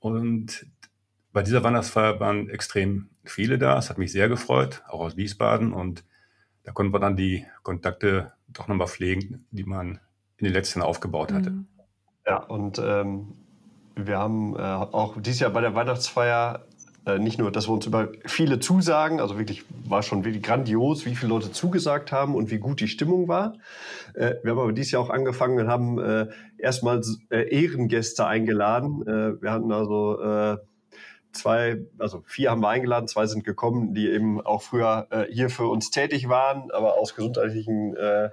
Und 0.00 0.66
bei 1.38 1.44
dieser 1.44 1.62
Weihnachtsfeier 1.62 2.18
waren 2.18 2.50
extrem 2.50 3.10
viele 3.24 3.58
da. 3.58 3.78
Es 3.78 3.90
hat 3.90 3.96
mich 3.96 4.10
sehr 4.10 4.28
gefreut, 4.28 4.82
auch 4.88 4.98
aus 4.98 5.16
Wiesbaden. 5.16 5.72
Und 5.72 6.02
da 6.64 6.72
konnten 6.72 6.92
wir 6.92 6.98
dann 6.98 7.14
die 7.14 7.46
Kontakte 7.62 8.32
doch 8.48 8.66
nochmal 8.66 8.88
pflegen, 8.88 9.46
die 9.52 9.62
man 9.62 10.00
in 10.38 10.46
den 10.46 10.52
letzten 10.52 10.80
Jahren 10.80 10.88
aufgebaut 10.88 11.32
hatte. 11.32 11.50
Mhm. 11.50 11.68
Ja, 12.26 12.38
und 12.38 12.82
ähm, 12.84 13.34
wir 13.94 14.18
haben 14.18 14.56
äh, 14.56 14.62
auch 14.62 15.14
dieses 15.20 15.38
Jahr 15.38 15.50
bei 15.50 15.60
der 15.60 15.76
Weihnachtsfeier 15.76 16.66
äh, 17.06 17.20
nicht 17.20 17.38
nur, 17.38 17.52
dass 17.52 17.68
wir 17.68 17.72
uns 17.72 17.86
über 17.86 18.08
viele 18.26 18.58
Zusagen, 18.58 19.20
also 19.20 19.38
wirklich 19.38 19.64
war 19.84 20.02
schon 20.02 20.24
wirklich 20.24 20.42
grandios, 20.42 21.06
wie 21.06 21.14
viele 21.14 21.28
Leute 21.28 21.52
zugesagt 21.52 22.10
haben 22.10 22.34
und 22.34 22.50
wie 22.50 22.58
gut 22.58 22.80
die 22.80 22.88
Stimmung 22.88 23.28
war. 23.28 23.54
Äh, 24.14 24.34
wir 24.42 24.50
haben 24.50 24.58
aber 24.58 24.72
dieses 24.72 24.90
Jahr 24.90 25.02
auch 25.02 25.10
angefangen 25.10 25.60
und 25.60 25.68
haben 25.68 26.00
äh, 26.00 26.26
erstmal 26.58 27.00
äh, 27.30 27.42
Ehrengäste 27.48 28.26
eingeladen. 28.26 29.06
Äh, 29.06 29.40
wir 29.40 29.52
hatten 29.52 29.70
also 29.70 30.20
äh, 30.20 30.56
zwei, 31.32 31.84
also 31.98 32.22
vier 32.26 32.50
haben 32.50 32.60
wir 32.60 32.68
eingeladen, 32.68 33.08
zwei 33.08 33.26
sind 33.26 33.44
gekommen, 33.44 33.94
die 33.94 34.10
eben 34.10 34.40
auch 34.40 34.62
früher 34.62 35.06
äh, 35.10 35.24
hier 35.30 35.50
für 35.50 35.68
uns 35.68 35.90
tätig 35.90 36.28
waren, 36.28 36.70
aber 36.70 36.98
aus 36.98 37.14
gesundheitlichen 37.14 37.96
äh, 37.96 38.30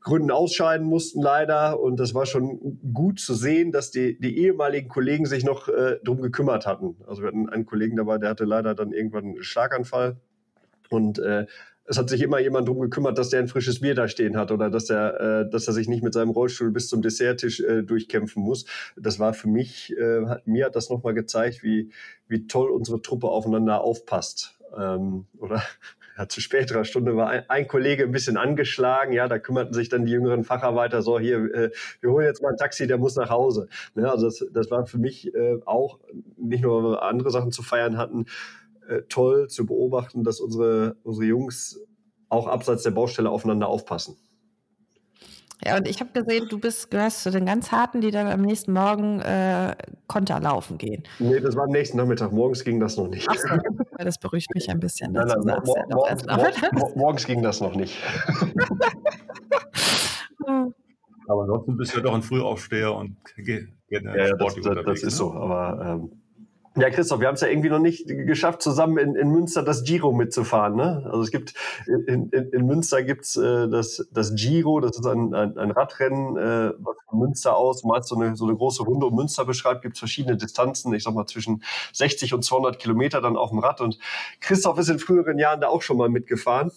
Gründen 0.00 0.30
ausscheiden 0.30 0.86
mussten 0.86 1.22
leider. 1.22 1.80
Und 1.80 1.98
das 2.00 2.14
war 2.14 2.26
schon 2.26 2.80
gut 2.94 3.20
zu 3.20 3.34
sehen, 3.34 3.72
dass 3.72 3.90
die, 3.90 4.18
die 4.18 4.38
ehemaligen 4.38 4.88
Kollegen 4.88 5.26
sich 5.26 5.44
noch 5.44 5.68
äh, 5.68 5.98
drum 6.02 6.22
gekümmert 6.22 6.66
hatten. 6.66 6.96
Also 7.06 7.22
wir 7.22 7.28
hatten 7.28 7.48
einen 7.48 7.66
Kollegen 7.66 7.96
dabei, 7.96 8.18
der 8.18 8.30
hatte 8.30 8.44
leider 8.44 8.74
dann 8.74 8.92
irgendwann 8.92 9.24
einen 9.24 9.42
Schlaganfall. 9.42 10.16
Und 10.90 11.18
äh, 11.18 11.46
es 11.88 11.96
hat 11.96 12.10
sich 12.10 12.20
immer 12.20 12.38
jemand 12.38 12.68
drum 12.68 12.80
gekümmert, 12.80 13.16
dass 13.16 13.30
der 13.30 13.40
ein 13.40 13.48
frisches 13.48 13.80
Bier 13.80 13.94
da 13.94 14.08
stehen 14.08 14.36
hat 14.36 14.52
oder 14.52 14.68
dass 14.70 14.90
er, 14.90 15.20
äh, 15.20 15.50
dass 15.50 15.66
er 15.66 15.72
sich 15.72 15.88
nicht 15.88 16.02
mit 16.02 16.12
seinem 16.12 16.30
Rollstuhl 16.30 16.70
bis 16.70 16.88
zum 16.88 17.00
Desserttisch 17.00 17.60
äh, 17.60 17.82
durchkämpfen 17.82 18.42
muss. 18.42 18.66
Das 18.96 19.18
war 19.18 19.32
für 19.32 19.48
mich, 19.48 19.96
äh, 19.96 20.26
hat, 20.26 20.46
mir 20.46 20.66
hat 20.66 20.76
das 20.76 20.90
nochmal 20.90 21.14
gezeigt, 21.14 21.62
wie, 21.62 21.90
wie 22.28 22.46
toll 22.46 22.70
unsere 22.70 23.00
Truppe 23.00 23.28
aufeinander 23.28 23.80
aufpasst. 23.80 24.58
Ähm, 24.76 25.26
oder 25.38 25.62
ja, 26.18 26.28
zu 26.28 26.42
späterer 26.42 26.84
Stunde 26.84 27.16
war 27.16 27.30
ein, 27.30 27.44
ein, 27.48 27.66
Kollege 27.66 28.04
ein 28.04 28.12
bisschen 28.12 28.36
angeschlagen. 28.36 29.14
Ja, 29.14 29.26
da 29.26 29.38
kümmerten 29.38 29.72
sich 29.72 29.88
dann 29.88 30.04
die 30.04 30.12
jüngeren 30.12 30.44
Facharbeiter 30.44 31.00
so, 31.00 31.18
hier, 31.18 31.38
äh, 31.54 31.70
wir 32.00 32.10
holen 32.10 32.26
jetzt 32.26 32.42
mal 32.42 32.50
ein 32.50 32.58
Taxi, 32.58 32.86
der 32.86 32.98
muss 32.98 33.16
nach 33.16 33.30
Hause. 33.30 33.68
Ja, 33.94 34.10
also 34.10 34.26
das, 34.26 34.44
das 34.52 34.70
war 34.70 34.84
für 34.84 34.98
mich 34.98 35.34
äh, 35.34 35.56
auch, 35.64 36.00
nicht 36.36 36.62
nur, 36.62 36.84
weil 36.84 36.90
wir 36.92 37.02
andere 37.02 37.30
Sachen 37.30 37.50
zu 37.50 37.62
feiern 37.62 37.96
hatten, 37.96 38.26
äh, 38.88 39.02
toll 39.08 39.48
zu 39.48 39.66
beobachten, 39.66 40.24
dass 40.24 40.40
unsere, 40.40 40.96
unsere 41.02 41.26
Jungs 41.26 41.78
auch 42.28 42.46
abseits 42.46 42.82
der 42.82 42.90
Baustelle 42.90 43.30
aufeinander 43.30 43.68
aufpassen. 43.68 44.16
Ja, 45.64 45.76
und 45.76 45.88
ich 45.88 46.00
habe 46.00 46.10
gesehen, 46.12 46.46
du 46.48 46.58
bist, 46.58 46.90
gehörst 46.90 47.24
zu 47.24 47.32
den 47.32 47.44
ganz 47.44 47.72
Harten, 47.72 48.00
die 48.00 48.12
dann 48.12 48.28
am 48.28 48.42
nächsten 48.42 48.72
Morgen 48.72 49.20
äh, 49.20 49.74
Konter 50.06 50.38
laufen 50.38 50.78
gehen. 50.78 51.02
Nee, 51.18 51.40
das 51.40 51.56
war 51.56 51.64
am 51.64 51.70
nächsten 51.70 51.96
Nachmittag. 51.96 52.30
Morgens 52.32 52.62
ging 52.62 52.78
das 52.78 52.96
noch 52.96 53.08
nicht. 53.08 53.26
Ach 53.28 53.34
so, 53.34 53.48
das 53.98 54.18
beruhigt 54.18 54.54
mich 54.54 54.70
ein 54.70 54.78
bisschen. 54.78 55.12
Nein, 55.12 55.26
nein, 55.26 55.60
mor 55.64 55.76
ja 55.76 55.84
morgens, 55.90 56.24
mor 56.72 56.92
morgens 56.94 57.26
ging 57.26 57.42
das 57.42 57.60
noch 57.60 57.74
nicht. 57.74 57.96
aber 61.26 61.42
ansonsten 61.42 61.76
bist 61.76 61.92
du 61.92 61.96
ja 61.98 62.04
doch 62.04 62.14
ein 62.14 62.22
Frühaufsteher 62.22 62.94
und 62.94 63.16
gerne 63.34 64.16
ja, 64.16 64.28
ja, 64.28 64.36
das, 64.36 64.54
das, 64.54 64.84
das 64.84 64.98
ist 64.98 65.04
ne? 65.04 65.10
so. 65.10 65.32
Aber 65.32 65.84
ähm, 65.84 66.12
ja, 66.80 66.90
Christoph, 66.90 67.20
wir 67.20 67.28
haben 67.28 67.34
es 67.34 67.40
ja 67.40 67.48
irgendwie 67.48 67.68
noch 67.68 67.78
nicht 67.78 68.06
geschafft, 68.06 68.62
zusammen 68.62 68.98
in, 68.98 69.14
in 69.14 69.30
Münster 69.30 69.62
das 69.62 69.84
Giro 69.84 70.12
mitzufahren. 70.12 70.76
Ne? 70.76 71.02
Also 71.06 71.22
es 71.22 71.30
gibt 71.30 71.54
in, 71.86 72.28
in, 72.30 72.50
in 72.50 72.66
Münster 72.66 73.02
gibt's 73.02 73.36
äh, 73.36 73.68
das, 73.68 74.06
das 74.12 74.34
Giro, 74.34 74.80
das 74.80 74.98
ist 74.98 75.06
ein, 75.06 75.34
ein, 75.34 75.56
ein 75.56 75.70
Radrennen, 75.70 76.36
äh, 76.36 76.72
was 76.78 76.96
von 77.08 77.18
Münster 77.18 77.56
aus 77.56 77.84
meist 77.84 78.08
so 78.08 78.16
eine, 78.16 78.36
so 78.36 78.46
eine 78.46 78.56
große 78.56 78.82
Runde 78.82 79.06
um 79.06 79.14
Münster 79.14 79.44
beschreibt. 79.44 79.82
Gibt 79.82 79.98
verschiedene 79.98 80.36
Distanzen, 80.36 80.92
ich 80.94 81.04
sag 81.04 81.14
mal 81.14 81.26
zwischen 81.26 81.62
60 81.92 82.34
und 82.34 82.44
200 82.44 82.78
Kilometer 82.78 83.20
dann 83.20 83.36
auf 83.36 83.50
dem 83.50 83.58
Rad. 83.58 83.80
Und 83.80 83.98
Christoph 84.40 84.78
ist 84.78 84.88
in 84.88 84.98
früheren 84.98 85.38
Jahren 85.38 85.60
da 85.60 85.68
auch 85.68 85.82
schon 85.82 85.96
mal 85.96 86.08
mitgefahren. 86.08 86.70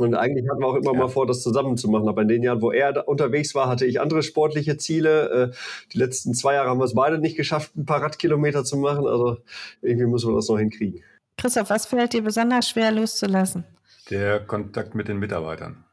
Und 0.00 0.14
eigentlich 0.14 0.48
hatten 0.48 0.60
wir 0.60 0.66
auch 0.66 0.76
immer 0.76 0.92
ja. 0.92 0.98
mal 0.98 1.08
vor, 1.08 1.26
das 1.26 1.42
zusammen 1.42 1.76
zu 1.76 1.88
machen. 1.88 2.08
Aber 2.08 2.22
in 2.22 2.28
den 2.28 2.42
Jahren, 2.42 2.62
wo 2.62 2.72
er 2.72 3.06
unterwegs 3.08 3.54
war, 3.54 3.68
hatte 3.68 3.86
ich 3.86 4.00
andere 4.00 4.22
sportliche 4.22 4.76
Ziele. 4.76 5.52
Äh, 5.52 5.56
die 5.92 5.98
letzten 5.98 6.34
zwei 6.34 6.54
Jahre 6.54 6.70
haben 6.70 6.78
wir 6.78 6.84
es 6.84 6.94
beide 6.94 7.18
nicht 7.18 7.36
geschafft, 7.36 7.76
ein 7.76 7.86
paar 7.86 8.02
Radkilometer 8.02 8.64
zu 8.64 8.76
machen. 8.76 9.06
Also 9.06 9.38
irgendwie 9.82 10.06
müssen 10.06 10.30
wir 10.30 10.36
das 10.36 10.48
noch 10.48 10.58
hinkriegen. 10.58 11.02
Christoph, 11.36 11.70
was 11.70 11.86
fällt 11.86 12.12
dir 12.12 12.22
besonders 12.22 12.68
schwer 12.68 12.92
loszulassen? 12.92 13.64
Der 14.10 14.40
Kontakt 14.40 14.94
mit 14.94 15.08
den 15.08 15.18
Mitarbeitern. 15.18 15.84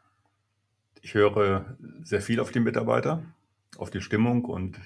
Ich 1.01 1.13
höre 1.13 1.77
sehr 2.03 2.21
viel 2.21 2.39
auf 2.39 2.51
die 2.51 2.59
Mitarbeiter, 2.59 3.23
auf 3.77 3.89
die 3.89 4.01
Stimmung 4.01 4.43
und 4.45 4.77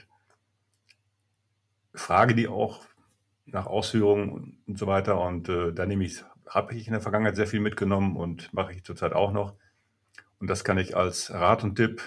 frage 1.93 2.35
die 2.35 2.47
auch 2.47 2.81
nach 3.45 3.65
Ausführungen 3.65 4.57
und 4.67 4.77
so 4.77 4.87
weiter. 4.87 5.19
Und 5.21 5.49
äh, 5.49 5.73
da 5.73 5.85
nehme 5.85 6.03
ich 6.05 6.23
habe 6.53 6.75
ich 6.75 6.87
in 6.87 6.93
der 6.93 7.01
Vergangenheit 7.01 7.37
sehr 7.37 7.47
viel 7.47 7.61
mitgenommen 7.61 8.17
und 8.17 8.53
mache 8.53 8.73
ich 8.73 8.83
zurzeit 8.83 9.13
auch 9.13 9.31
noch. 9.31 9.55
Und 10.39 10.49
das 10.49 10.63
kann 10.63 10.77
ich 10.77 10.97
als 10.97 11.31
Rat 11.31 11.63
und 11.63 11.75
Tipp 11.75 12.01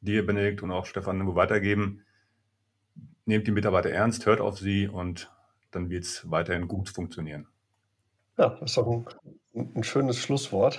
dir, 0.00 0.24
Benedikt, 0.24 0.62
und 0.62 0.70
auch 0.70 0.86
Stefan 0.86 1.18
nur 1.18 1.34
weitergeben. 1.34 2.04
Nehmt 3.24 3.46
die 3.46 3.50
Mitarbeiter 3.50 3.90
ernst, 3.90 4.24
hört 4.26 4.40
auf 4.40 4.58
sie 4.58 4.86
und 4.86 5.32
dann 5.72 5.90
wird 5.90 6.04
es 6.04 6.30
weiterhin 6.30 6.68
gut 6.68 6.90
funktionieren. 6.90 7.48
Ja, 8.38 8.50
das 8.60 8.70
ist 8.70 8.76
doch 8.76 8.86
ein, 8.86 9.72
ein 9.74 9.82
schönes 9.82 10.18
Schlusswort. 10.18 10.78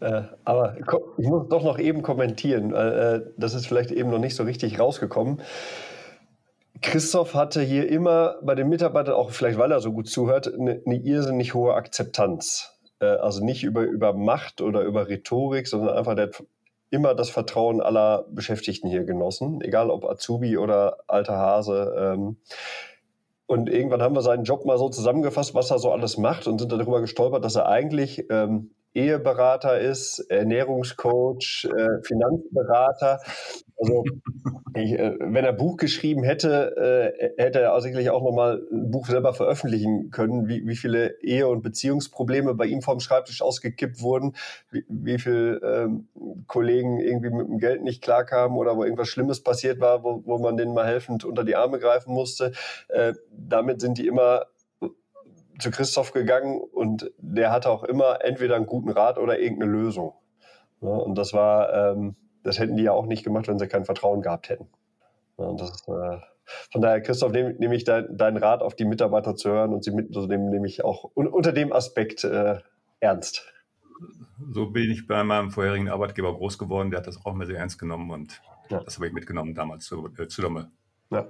Äh, 0.00 0.22
aber 0.44 0.76
ich 1.18 1.28
muss 1.28 1.48
doch 1.48 1.64
noch 1.64 1.78
eben 1.78 2.02
kommentieren. 2.02 2.72
Äh, 2.72 3.22
das 3.36 3.54
ist 3.54 3.66
vielleicht 3.66 3.90
eben 3.90 4.10
noch 4.10 4.18
nicht 4.18 4.36
so 4.36 4.44
richtig 4.44 4.78
rausgekommen. 4.78 5.40
Christoph 6.82 7.34
hatte 7.34 7.62
hier 7.62 7.88
immer 7.88 8.36
bei 8.42 8.54
den 8.54 8.68
Mitarbeitern, 8.68 9.14
auch 9.14 9.30
vielleicht 9.30 9.58
weil 9.58 9.72
er 9.72 9.80
so 9.80 9.92
gut 9.92 10.08
zuhört, 10.08 10.52
eine, 10.52 10.82
eine 10.84 10.96
irrsinnig 10.96 11.54
hohe 11.54 11.74
Akzeptanz. 11.74 12.78
Äh, 13.00 13.06
also 13.06 13.44
nicht 13.44 13.64
über, 13.64 13.82
über 13.82 14.12
Macht 14.12 14.60
oder 14.60 14.82
über 14.82 15.08
Rhetorik, 15.08 15.68
sondern 15.68 15.96
einfach 15.96 16.14
der 16.14 16.30
immer 16.90 17.14
das 17.14 17.30
Vertrauen 17.30 17.80
aller 17.80 18.26
Beschäftigten 18.30 18.88
hier 18.88 19.04
genossen, 19.04 19.62
egal 19.62 19.88
ob 19.90 20.04
Azubi 20.04 20.58
oder 20.58 20.98
alter 21.08 21.38
Hase. 21.38 21.94
Ähm, 21.96 22.36
und 23.46 23.68
irgendwann 23.68 24.02
haben 24.02 24.14
wir 24.14 24.22
seinen 24.22 24.44
Job 24.44 24.66
mal 24.66 24.78
so 24.78 24.90
zusammengefasst, 24.90 25.54
was 25.54 25.70
er 25.70 25.78
so 25.78 25.90
alles 25.90 26.18
macht 26.18 26.46
und 26.46 26.58
sind 26.58 26.70
darüber 26.70 27.00
gestolpert, 27.00 27.44
dass 27.44 27.56
er 27.56 27.66
eigentlich 27.66 28.26
ähm, 28.30 28.72
Eheberater 28.94 29.80
ist, 29.80 30.18
Ernährungscoach, 30.30 31.66
äh, 31.74 32.02
Finanzberater. 32.02 33.20
Also 33.82 34.04
ich, 34.74 34.92
äh, 34.92 35.16
wenn 35.18 35.44
er 35.44 35.52
Buch 35.52 35.76
geschrieben 35.76 36.22
hätte, 36.22 37.12
äh, 37.18 37.42
hätte 37.42 37.60
er 37.60 37.80
sicherlich 37.80 38.10
auch 38.10 38.22
nochmal 38.22 38.62
ein 38.70 38.90
Buch 38.90 39.06
selber 39.06 39.34
veröffentlichen 39.34 40.10
können, 40.10 40.46
wie, 40.46 40.66
wie 40.66 40.76
viele 40.76 41.20
Ehe- 41.20 41.48
und 41.48 41.62
Beziehungsprobleme 41.62 42.54
bei 42.54 42.66
ihm 42.66 42.80
vom 42.80 43.00
Schreibtisch 43.00 43.42
ausgekippt 43.42 44.00
wurden, 44.00 44.34
wie, 44.70 44.84
wie 44.88 45.18
viele 45.18 45.56
ähm, 45.56 46.08
Kollegen 46.46 47.00
irgendwie 47.00 47.30
mit 47.30 47.48
dem 47.48 47.58
Geld 47.58 47.82
nicht 47.82 48.02
klarkamen 48.02 48.56
oder 48.56 48.76
wo 48.76 48.84
irgendwas 48.84 49.08
Schlimmes 49.08 49.42
passiert 49.42 49.80
war, 49.80 50.04
wo, 50.04 50.22
wo 50.24 50.38
man 50.38 50.56
denen 50.56 50.74
mal 50.74 50.86
helfend 50.86 51.24
unter 51.24 51.44
die 51.44 51.56
Arme 51.56 51.78
greifen 51.80 52.12
musste. 52.14 52.52
Äh, 52.88 53.14
damit 53.30 53.80
sind 53.80 53.98
die 53.98 54.06
immer 54.06 54.46
zu 55.58 55.70
Christoph 55.70 56.12
gegangen 56.12 56.60
und 56.60 57.10
der 57.18 57.50
hatte 57.50 57.70
auch 57.70 57.84
immer 57.84 58.24
entweder 58.24 58.56
einen 58.56 58.66
guten 58.66 58.90
Rat 58.90 59.18
oder 59.18 59.38
irgendeine 59.38 59.72
Lösung. 59.72 60.14
Ja, 60.80 60.88
und 60.88 61.16
das 61.16 61.32
war, 61.32 61.92
ähm, 61.92 62.16
das 62.42 62.58
hätten 62.58 62.76
die 62.76 62.84
ja 62.84 62.92
auch 62.92 63.06
nicht 63.06 63.24
gemacht, 63.24 63.48
wenn 63.48 63.58
sie 63.58 63.68
kein 63.68 63.84
Vertrauen 63.84 64.22
gehabt 64.22 64.48
hätten. 64.48 64.68
Ja, 65.38 65.52
das, 65.52 65.86
äh, 65.88 66.18
von 66.70 66.82
daher, 66.82 67.00
Christoph, 67.00 67.32
nehme 67.32 67.54
nehm 67.54 67.72
ich 67.72 67.84
deinen 67.84 68.16
dein 68.16 68.36
Rat 68.36 68.62
auf 68.62 68.74
die 68.74 68.84
Mitarbeiter 68.84 69.36
zu 69.36 69.50
hören 69.50 69.72
und 69.72 69.84
sie 69.84 69.90
mitzunehmen, 69.90 70.50
nehme 70.50 70.66
ich 70.66 70.84
auch 70.84 71.10
un 71.14 71.28
unter 71.28 71.52
dem 71.52 71.72
Aspekt 71.72 72.24
äh, 72.24 72.58
ernst. 73.00 73.46
So 74.50 74.70
bin 74.70 74.90
ich 74.90 75.06
bei 75.06 75.22
meinem 75.22 75.50
vorherigen 75.50 75.88
Arbeitgeber 75.88 76.34
groß 76.34 76.58
geworden, 76.58 76.90
der 76.90 76.98
hat 77.00 77.06
das 77.06 77.24
auch 77.24 77.32
immer 77.32 77.46
sehr 77.46 77.58
ernst 77.58 77.78
genommen 77.78 78.10
und 78.10 78.42
ja. 78.70 78.80
das 78.80 78.96
habe 78.96 79.06
ich 79.06 79.12
mitgenommen 79.12 79.54
damals 79.54 79.84
zu, 79.84 80.08
äh, 80.18 80.26
zu 80.26 80.42
Dommel. 80.42 80.70
Ja. 81.10 81.28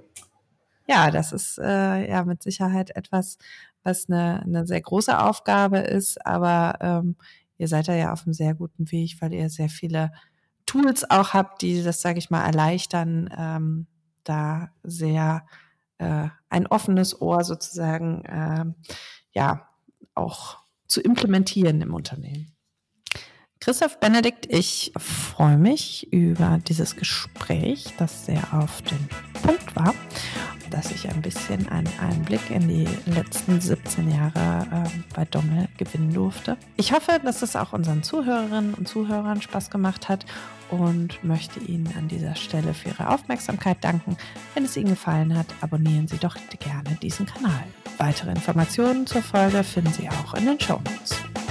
Ja, 0.87 1.11
das 1.11 1.31
ist 1.31 1.59
äh, 1.59 2.09
ja 2.09 2.25
mit 2.25 2.43
Sicherheit 2.43 2.95
etwas, 2.95 3.37
was 3.83 4.09
eine, 4.09 4.41
eine 4.41 4.67
sehr 4.67 4.81
große 4.81 5.17
Aufgabe 5.17 5.77
ist, 5.79 6.25
aber 6.25 6.77
ähm, 6.81 7.15
ihr 7.57 7.67
seid 7.67 7.87
da 7.87 7.93
ja 7.93 8.11
auf 8.11 8.25
einem 8.25 8.33
sehr 8.33 8.53
guten 8.53 8.91
Weg, 8.91 9.15
weil 9.21 9.33
ihr 9.33 9.49
sehr 9.49 9.69
viele 9.69 10.11
Tools 10.73 11.07
auch 11.11 11.33
habt, 11.33 11.61
die 11.61 11.83
das, 11.83 12.01
sage 12.01 12.17
ich 12.17 12.31
mal, 12.31 12.43
erleichtern, 12.43 13.29
ähm, 13.37 13.85
da 14.23 14.69
sehr 14.81 15.45
äh, 15.99 16.29
ein 16.49 16.65
offenes 16.65 17.21
Ohr 17.21 17.43
sozusagen 17.43 18.25
äh, 18.25 18.65
ja 19.33 19.69
auch 20.15 20.57
zu 20.87 20.99
implementieren 21.01 21.79
im 21.81 21.93
Unternehmen. 21.93 22.55
Christoph 23.59 23.99
Benedikt, 23.99 24.47
ich 24.49 24.93
freue 24.97 25.57
mich 25.57 26.11
über 26.11 26.59
dieses 26.67 26.95
Gespräch, 26.95 27.93
das 27.99 28.25
sehr 28.25 28.41
auf 28.53 28.81
den 28.81 29.07
Punkt 29.43 29.75
war, 29.75 29.93
dass 30.73 30.91
ich 30.91 31.07
ein 31.07 31.21
bisschen 31.21 31.69
einen 31.69 31.89
Einblick 31.99 32.49
in 32.49 32.67
die 32.67 32.87
letzten 33.05 33.61
17 33.61 34.11
Jahre 34.11 34.65
äh, 34.71 34.89
bei 35.15 35.23
Dommel 35.25 35.67
gewinnen 35.77 36.13
durfte. 36.13 36.57
Ich 36.77 36.91
hoffe, 36.91 37.19
dass 37.23 37.43
es 37.43 37.55
auch 37.55 37.73
unseren 37.73 38.01
Zuhörerinnen 38.01 38.73
und 38.73 38.87
Zuhörern 38.87 39.41
Spaß 39.41 39.69
gemacht 39.69 40.09
hat 40.09 40.25
und 40.71 41.23
möchte 41.23 41.59
Ihnen 41.59 41.93
an 41.95 42.07
dieser 42.07 42.35
Stelle 42.35 42.73
für 42.73 42.89
Ihre 42.89 43.09
Aufmerksamkeit 43.09 43.77
danken. 43.81 44.17
Wenn 44.55 44.65
es 44.65 44.75
Ihnen 44.75 44.89
gefallen 44.89 45.37
hat, 45.37 45.47
abonnieren 45.61 46.07
Sie 46.07 46.17
doch 46.17 46.35
gerne 46.59 46.97
diesen 47.01 47.27
Kanal. 47.27 47.63
Weitere 47.99 48.31
Informationen 48.31 49.05
zur 49.05 49.21
Folge 49.21 49.63
finden 49.63 49.93
Sie 49.93 50.09
auch 50.09 50.33
in 50.33 50.47
den 50.47 50.59
Show 50.59 50.81
Notes. 50.83 51.42